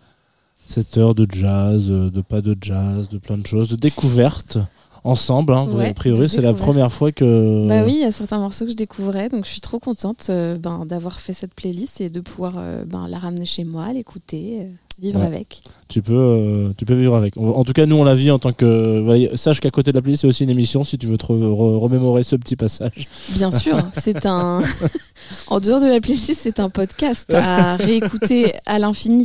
cette 0.66 0.98
heure 0.98 1.14
de 1.14 1.26
jazz, 1.26 1.90
euh, 1.90 2.10
de 2.10 2.20
pas 2.20 2.42
de 2.42 2.54
jazz, 2.60 3.08
de 3.08 3.16
plein 3.16 3.38
de 3.38 3.46
choses, 3.46 3.70
de 3.70 3.76
découvertes 3.76 4.58
ensemble. 5.04 5.54
Hein. 5.54 5.66
A 5.78 5.94
priori, 5.94 6.28
c'est 6.28 6.42
la 6.42 6.52
première 6.52 6.92
fois 6.92 7.10
que. 7.10 7.66
Bah 7.66 7.82
oui, 7.86 7.94
il 7.94 8.00
y 8.00 8.04
a 8.04 8.12
certains 8.12 8.38
morceaux 8.38 8.66
que 8.66 8.72
je 8.72 8.76
découvrais, 8.76 9.30
donc 9.30 9.46
je 9.46 9.50
suis 9.50 9.62
trop 9.62 9.78
contente 9.78 10.26
euh, 10.28 10.58
ben, 10.58 10.84
d'avoir 10.84 11.18
fait 11.18 11.32
cette 11.32 11.54
playlist 11.54 12.02
et 12.02 12.10
de 12.10 12.20
pouvoir 12.20 12.62
ben, 12.84 13.08
la 13.08 13.18
ramener 13.18 13.46
chez 13.46 13.64
moi, 13.64 13.90
l'écouter 13.94 14.68
vivre 15.00 15.20
Ouais. 15.20 15.26
avec. 15.26 15.60
Tu 15.88 16.02
peux, 16.02 16.12
euh, 16.14 16.72
tu 16.76 16.84
peux 16.84 16.94
vivre 16.94 17.14
avec. 17.16 17.36
En 17.38 17.64
tout 17.64 17.72
cas, 17.72 17.86
nous, 17.86 17.96
on 17.96 18.04
la 18.04 18.14
vit 18.14 18.30
en 18.30 18.38
tant 18.38 18.52
que. 18.52 19.00
voilà, 19.00 19.36
sache 19.36 19.60
qu'à 19.60 19.70
côté 19.70 19.90
de 19.92 19.96
la 19.96 20.02
playlist, 20.02 20.22
c'est 20.22 20.26
aussi 20.28 20.44
une 20.44 20.50
émission 20.50 20.84
si 20.84 20.98
tu 20.98 21.06
veux 21.06 21.16
te 21.16 21.26
re- 21.26 21.38
re- 21.40 21.78
remémorer 21.78 22.22
ce 22.22 22.36
petit 22.36 22.56
passage. 22.56 23.08
Bien 23.30 23.50
sûr, 23.50 23.78
c'est 23.92 24.26
un. 24.26 24.60
en 25.48 25.60
dehors 25.60 25.80
de 25.80 25.86
la 25.86 26.00
playlist, 26.00 26.34
c'est 26.34 26.60
un 26.60 26.68
podcast 26.68 27.32
à 27.32 27.76
réécouter 27.76 28.52
à 28.66 28.78
l'infini, 28.78 29.24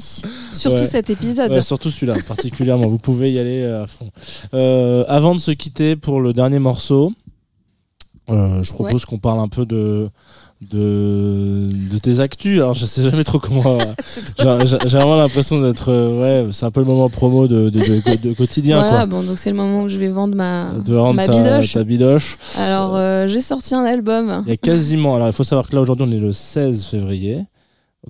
surtout 0.51 0.81
Ouais. 0.81 0.87
cet 0.87 1.09
épisode. 1.09 1.51
Ouais, 1.51 1.61
surtout 1.61 1.89
celui-là, 1.89 2.15
particulièrement. 2.27 2.87
Vous 2.87 2.99
pouvez 2.99 3.31
y 3.31 3.39
aller 3.39 3.61
euh, 3.63 3.83
à 3.83 3.87
fond. 3.87 4.09
Euh, 4.53 5.03
avant 5.07 5.35
de 5.35 5.39
se 5.39 5.51
quitter 5.51 5.95
pour 5.95 6.21
le 6.21 6.33
dernier 6.33 6.59
morceau, 6.59 7.11
euh, 8.29 8.63
je 8.63 8.71
propose 8.71 9.03
qu'on 9.05 9.19
parle 9.19 9.39
un 9.39 9.49
peu 9.49 9.65
de. 9.65 10.09
De, 10.71 11.69
de 11.91 11.97
tes 11.99 12.19
actus, 12.19 12.57
alors 12.59 12.73
je 12.73 12.85
sais 12.85 13.03
jamais 13.03 13.23
trop 13.23 13.39
comment. 13.39 13.77
j'ai 14.39 14.65
j'ai- 14.67 14.97
vraiment 14.97 15.15
l'impression 15.15 15.61
d'être. 15.61 15.89
euh, 15.91 16.43
ouais, 16.45 16.51
c'est 16.51 16.65
un 16.65 16.71
peu 16.71 16.79
le 16.79 16.85
moment 16.85 17.09
promo 17.09 17.47
de, 17.47 17.69
de, 17.69 17.79
de- 17.79 18.29
de 18.29 18.33
quotidien, 18.33 18.77
voilà, 18.79 18.97
quoi. 18.97 19.05
bon, 19.07 19.23
donc 19.23 19.37
c'est 19.39 19.49
le 19.51 19.55
moment 19.57 19.83
où 19.83 19.89
je 19.89 19.97
vais 19.97 20.09
vendre 20.09 20.35
ma, 20.35 20.69
vendre 20.85 21.13
ma 21.13 21.25
ta, 21.27 21.31
bidoche. 21.33 21.73
ta 21.73 21.83
bidoche. 21.83 22.37
Alors, 22.57 22.95
euh, 22.95 23.27
j'ai 23.27 23.41
sorti 23.41 23.75
un 23.75 23.83
album. 23.85 24.43
Il 24.45 24.49
y 24.49 24.53
a 24.53 24.57
quasiment. 24.57 25.15
Alors, 25.15 25.27
il 25.27 25.33
faut 25.33 25.43
savoir 25.43 25.67
que 25.67 25.75
là, 25.75 25.81
aujourd'hui, 25.81 26.05
on 26.07 26.11
est 26.11 26.19
le 26.19 26.33
16 26.33 26.85
février, 26.85 27.43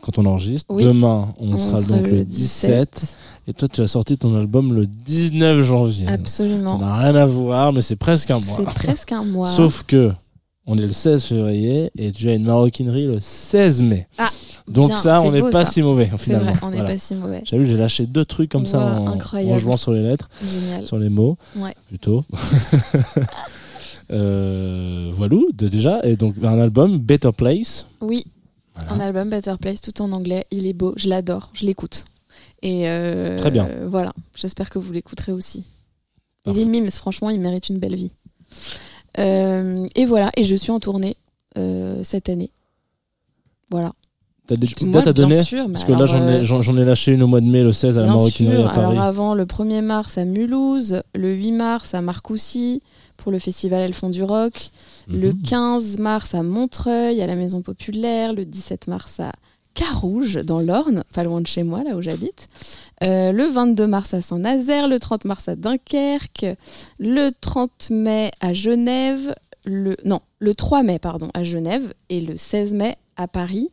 quand 0.01 0.17
on 0.19 0.25
enregistre. 0.25 0.65
Oui. 0.73 0.83
Demain, 0.85 1.33
on, 1.39 1.53
On 1.53 1.57
sera, 1.57 1.77
sera 1.77 1.97
donc 1.97 2.07
le 2.07 2.23
17. 2.25 3.17
Et 3.47 3.53
toi, 3.53 3.67
tu 3.67 3.81
as 3.81 3.87
sorti 3.87 4.17
ton 4.17 4.35
album 4.37 4.73
le 4.73 4.85
19 4.85 5.63
janvier. 5.63 6.05
Ça 6.07 6.13
Absolument. 6.13 6.77
n'a 6.77 6.95
rien 6.97 7.15
à 7.15 7.25
voir, 7.25 7.73
mais 7.73 7.81
c'est 7.81 7.95
presque 7.97 8.31
un 8.31 8.39
mois. 8.39 8.57
C'est 8.57 8.65
presque 8.65 9.11
un 9.11 9.23
mois. 9.25 9.47
Sauf 9.49 9.83
que 9.85 10.11
on 10.65 10.77
est 10.77 10.81
le 10.85 10.91
16 10.91 11.23
février 11.25 11.91
et 11.97 12.11
tu 12.11 12.29
as 12.29 12.33
une 12.33 12.45
maroquinerie 12.45 13.05
le 13.07 13.19
16 13.19 13.81
mai. 13.81 14.07
Ah, 14.17 14.29
Donc 14.67 14.87
bien, 14.87 14.95
ça, 14.95 15.21
on 15.21 15.31
n'est 15.31 15.41
pas 15.51 15.65
si 15.65 15.81
mauvais 15.81 16.09
c'est 16.11 16.17
finalement. 16.23 16.51
vrai, 16.51 16.59
on 16.63 16.69
n'est 16.69 16.77
Voilà. 16.77 16.91
pas 16.93 16.97
si 16.97 17.15
mauvais. 17.15 17.41
J'ai 17.45 17.57
vu, 17.57 17.67
j'ai 17.67 17.75
lâché 17.77 18.05
deux 18.05 18.23
trucs 18.25 18.49
comme 18.51 18.65
ça 18.65 18.79
en, 19.01 19.17
en 19.19 19.57
jouant 19.57 19.77
sur 19.77 19.91
les 19.91 20.01
lettres, 20.01 20.29
Génial. 20.45 20.87
sur 20.87 20.97
les 20.97 21.09
mots, 21.09 21.37
Ouais. 21.57 21.75
plutôt. 21.89 22.23
euh, 24.11 25.09
voilà, 25.11 25.35
de- 25.53 25.67
déjà. 25.67 25.99
Et 26.03 26.15
donc 26.15 26.35
un 26.43 26.59
album, 26.59 26.97
Better 26.97 27.31
Place. 27.35 27.87
Oui, 28.01 28.25
Voilà. 28.75 28.91
un 28.93 28.99
album 28.99 29.29
Better 29.29 29.55
Place 29.59 29.81
tout 29.81 30.01
en 30.01 30.11
anglais. 30.11 30.45
Il 30.51 30.65
est 30.67 30.73
beau, 30.73 30.93
je 30.97 31.07
l'adore, 31.09 31.49
je 31.53 31.65
l'écoute. 31.65 32.05
Et 32.61 32.87
euh, 32.89 33.37
Très 33.37 33.51
bien. 33.51 33.67
euh, 33.67 33.85
voilà, 33.89 34.13
j'espère 34.35 34.69
que 34.69 34.79
vous 34.79 34.93
l'écouterez 34.93 35.31
aussi. 35.31 35.67
Parfait. 36.43 36.59
Il 36.61 36.63
est 36.67 36.69
mimes, 36.69 36.89
franchement, 36.91 37.29
il 37.29 37.39
mérite 37.39 37.69
une 37.69 37.79
belle 37.79 37.95
vie. 37.95 38.11
Euh, 39.19 39.87
et 39.95 40.05
voilà, 40.05 40.31
et 40.35 40.43
je 40.43 40.55
suis 40.55 40.71
en 40.71 40.79
tournée 40.79 41.15
euh, 41.57 42.01
cette 42.03 42.29
année. 42.29 42.51
Voilà. 43.71 43.91
T'as 44.47 44.55
des 44.57 44.67
petites 44.67 44.91
dates 44.91 45.07
à 45.07 45.13
bien 45.13 45.23
donner? 45.29 45.43
sûr, 45.43 45.67
Parce 45.71 45.85
que 45.85 45.93
là, 45.93 46.05
j'en 46.05 46.21
euh, 46.21 46.41
ai, 46.41 46.43
j'en- 46.43 46.77
ai 46.77 46.83
lâché 46.83 47.13
une 47.13 47.23
au 47.23 47.27
mois 47.27 47.39
de 47.39 47.45
mai, 47.45 47.63
le 47.63 47.71
16 47.71 47.97
à 47.97 48.01
la 48.01 48.07
maroquinerie 48.07 48.63
à 48.63 48.67
Paris. 48.69 48.79
Alors 48.97 49.01
avant, 49.01 49.33
le 49.35 49.45
1er 49.45 49.81
mars 49.81 50.17
à 50.17 50.25
Mulhouse, 50.25 51.01
le 51.15 51.33
8 51.33 51.51
mars 51.53 51.93
à 51.93 52.01
Marcoussis 52.01 52.81
pour 53.17 53.31
le 53.31 53.39
festival 53.39 53.81
Elles 53.81 53.93
font 53.93 54.09
du 54.09 54.21
rock, 54.23 54.71
le 55.07 55.31
Mhm. 55.31 55.41
15 55.43 55.97
mars 55.99 56.35
à 56.35 56.43
Montreuil 56.43 57.21
à 57.21 57.27
la 57.27 57.35
Maison 57.35 57.61
Populaire, 57.61 58.33
le 58.33 58.43
17 58.45 58.87
mars 58.87 59.19
à 59.21 59.31
Carouge 59.73 60.35
dans 60.35 60.59
l'Orne, 60.59 61.03
pas 61.13 61.23
loin 61.23 61.41
de 61.41 61.47
chez 61.47 61.63
moi, 61.63 61.83
là 61.83 61.95
où 61.95 62.01
j'habite, 62.01 62.47
Euh, 63.03 63.31
le 63.33 63.47
22 63.47 63.85
mars 63.87 64.13
à 64.13 64.21
Saint-Nazaire, 64.21 64.87
le 64.87 64.97
30 64.97 65.25
mars 65.25 65.49
à 65.49 65.55
Dunkerque, 65.57 66.45
le 66.99 67.31
30 67.41 67.89
mai 67.89 68.31
à 68.39 68.53
Genève, 68.53 69.35
le 69.65 69.97
non, 70.05 70.21
le 70.39 70.53
3 70.55 70.83
mai 70.83 70.99
pardon 70.99 71.29
à 71.33 71.43
Genève 71.43 71.93
et 72.09 72.21
le 72.21 72.37
16 72.37 72.73
mai 72.73 72.95
à 73.17 73.27
Paris. 73.27 73.69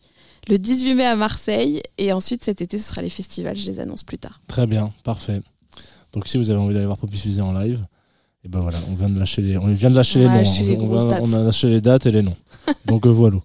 Le 0.49 0.59
18 0.59 0.95
mai 0.95 1.05
à 1.05 1.15
Marseille 1.17 1.83
et 1.99 2.13
ensuite 2.13 2.43
cet 2.43 2.61
été 2.61 2.77
ce 2.79 2.89
sera 2.89 3.03
les 3.03 3.09
festivals, 3.11 3.57
je 3.57 3.67
les 3.67 3.79
annonce 3.79 4.03
plus 4.03 4.19
tard. 4.19 4.41
Très 4.49 4.67
bien, 4.67 4.93
parfait. 5.05 5.43
Donc 6.13 6.27
si 6.27 6.37
vous 6.39 6.51
avez 6.51 6.59
envie 6.59 6.75
d'aller 6.75 6.87
voir 6.87 6.99
Poppy 6.99 7.19
Fusée 7.19 7.43
en 7.43 7.53
live, 7.53 7.85
et 8.43 8.49
ben 8.49 8.59
voilà, 8.61 8.79
on 8.91 8.95
vient 8.95 9.11
de 9.11 9.19
lâcher 9.19 9.43
les, 9.43 9.59
on 9.59 9.67
vient 9.67 9.91
de 9.91 9.97
lâcher 9.97 10.21
On 10.27 10.33
les 10.33 10.39
noms. 10.43 10.67
les 10.67 10.77
on, 11.21 11.25
vient- 11.25 11.41
a 11.41 11.45
lâché 11.45 11.69
les 11.69 11.81
dates 11.83 12.07
et 12.07 12.11
les 12.11 12.23
noms. 12.23 12.37
Donc 12.87 13.05
euh, 13.07 13.11
voilà. 13.11 13.37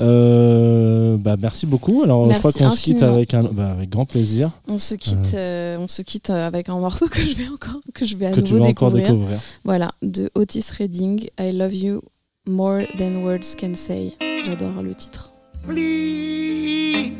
Euh, 0.00 1.16
bah, 1.18 1.36
merci 1.38 1.66
beaucoup. 1.66 2.02
Alors 2.02 2.32
je 2.32 2.38
crois 2.38 2.52
qu'on 2.52 2.70
se 2.70 2.80
quitte 2.80 3.02
avec 3.02 3.34
un, 3.34 3.42
bah, 3.44 3.70
avec 3.72 3.90
grand 3.90 4.06
plaisir 4.06 4.50
On 4.66 4.78
se 4.78 4.94
quitte, 4.94 5.34
euh, 5.34 5.76
on 5.78 5.86
se 5.88 6.00
quitte 6.02 6.30
euh, 6.30 6.46
avec 6.46 6.68
un 6.70 6.78
morceau 6.78 7.08
que 7.08 7.20
je 7.20 7.34
vais 7.36 7.48
encore, 7.48 7.80
que 7.92 8.06
je 8.06 8.16
vais 8.16 8.26
à 8.26 8.32
que 8.32 8.40
tu 8.40 8.52
nouveau 8.54 8.64
vas 8.64 8.70
encore 8.70 8.90
découvrir. 8.90 9.12
découvrir. 9.14 9.38
Voilà, 9.64 9.90
de 10.02 10.30
Otis 10.34 10.64
Redding, 10.78 11.26
I 11.38 11.52
Love 11.52 11.74
You 11.74 12.02
More 12.46 12.82
Than 12.98 13.16
Words 13.22 13.54
Can 13.60 13.74
Say. 13.74 14.14
J'adore 14.46 14.82
le 14.82 14.94
titre. 14.94 15.30
Please 15.66 17.12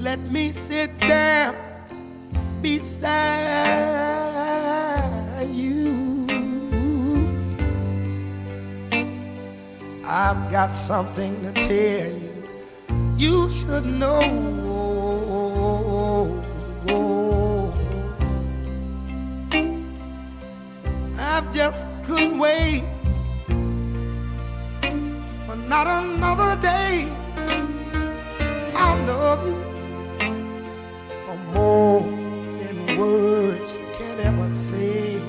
let 0.00 0.18
me 0.30 0.52
sit 0.52 0.90
down 1.00 1.54
beside 2.62 4.69
I've 10.12 10.50
got 10.50 10.76
something 10.76 11.40
to 11.44 11.52
tell 11.52 12.10
you. 12.10 12.42
You 13.16 13.48
should 13.48 13.86
know. 13.86 14.18
I've 21.16 21.54
just 21.54 21.86
couldn't 22.02 22.40
wait 22.40 22.82
for 25.46 25.54
not 25.54 25.86
another 25.86 26.60
day. 26.60 27.08
I 28.74 29.04
love 29.06 29.46
you 29.46 29.62
for 31.24 31.36
more 31.54 32.00
than 32.58 32.98
words 32.98 33.78
can 33.96 34.18
ever 34.18 34.52
say. 34.52 35.19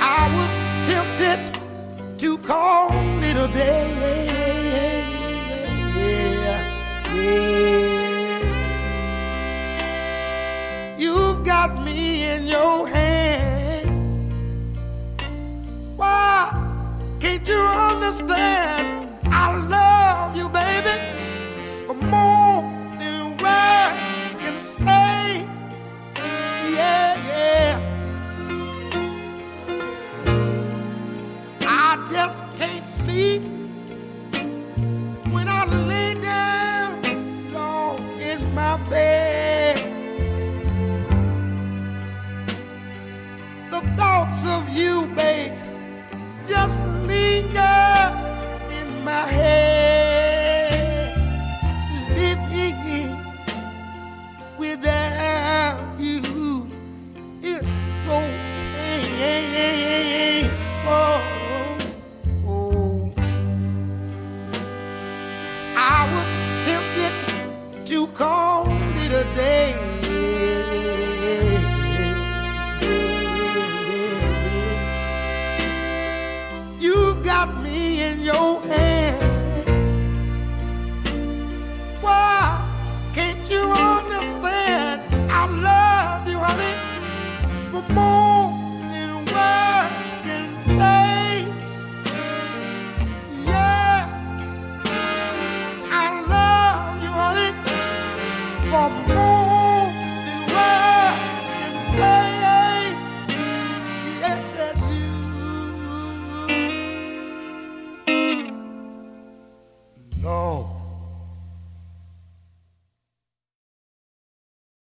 I 0.00 0.28
was 0.34 0.54
tempted 0.88 1.40
to 2.20 2.38
call 2.38 2.90
it 3.22 3.36
a 3.36 3.48
day. 3.52 3.86
Yeah, 5.94 6.62
yeah. 7.14 7.44
You've 10.96 11.44
got 11.44 11.70
me 11.84 12.24
in 12.24 12.46
your 12.46 12.88
hand. 12.88 13.07
You 17.48 17.56
understand? 17.56 18.67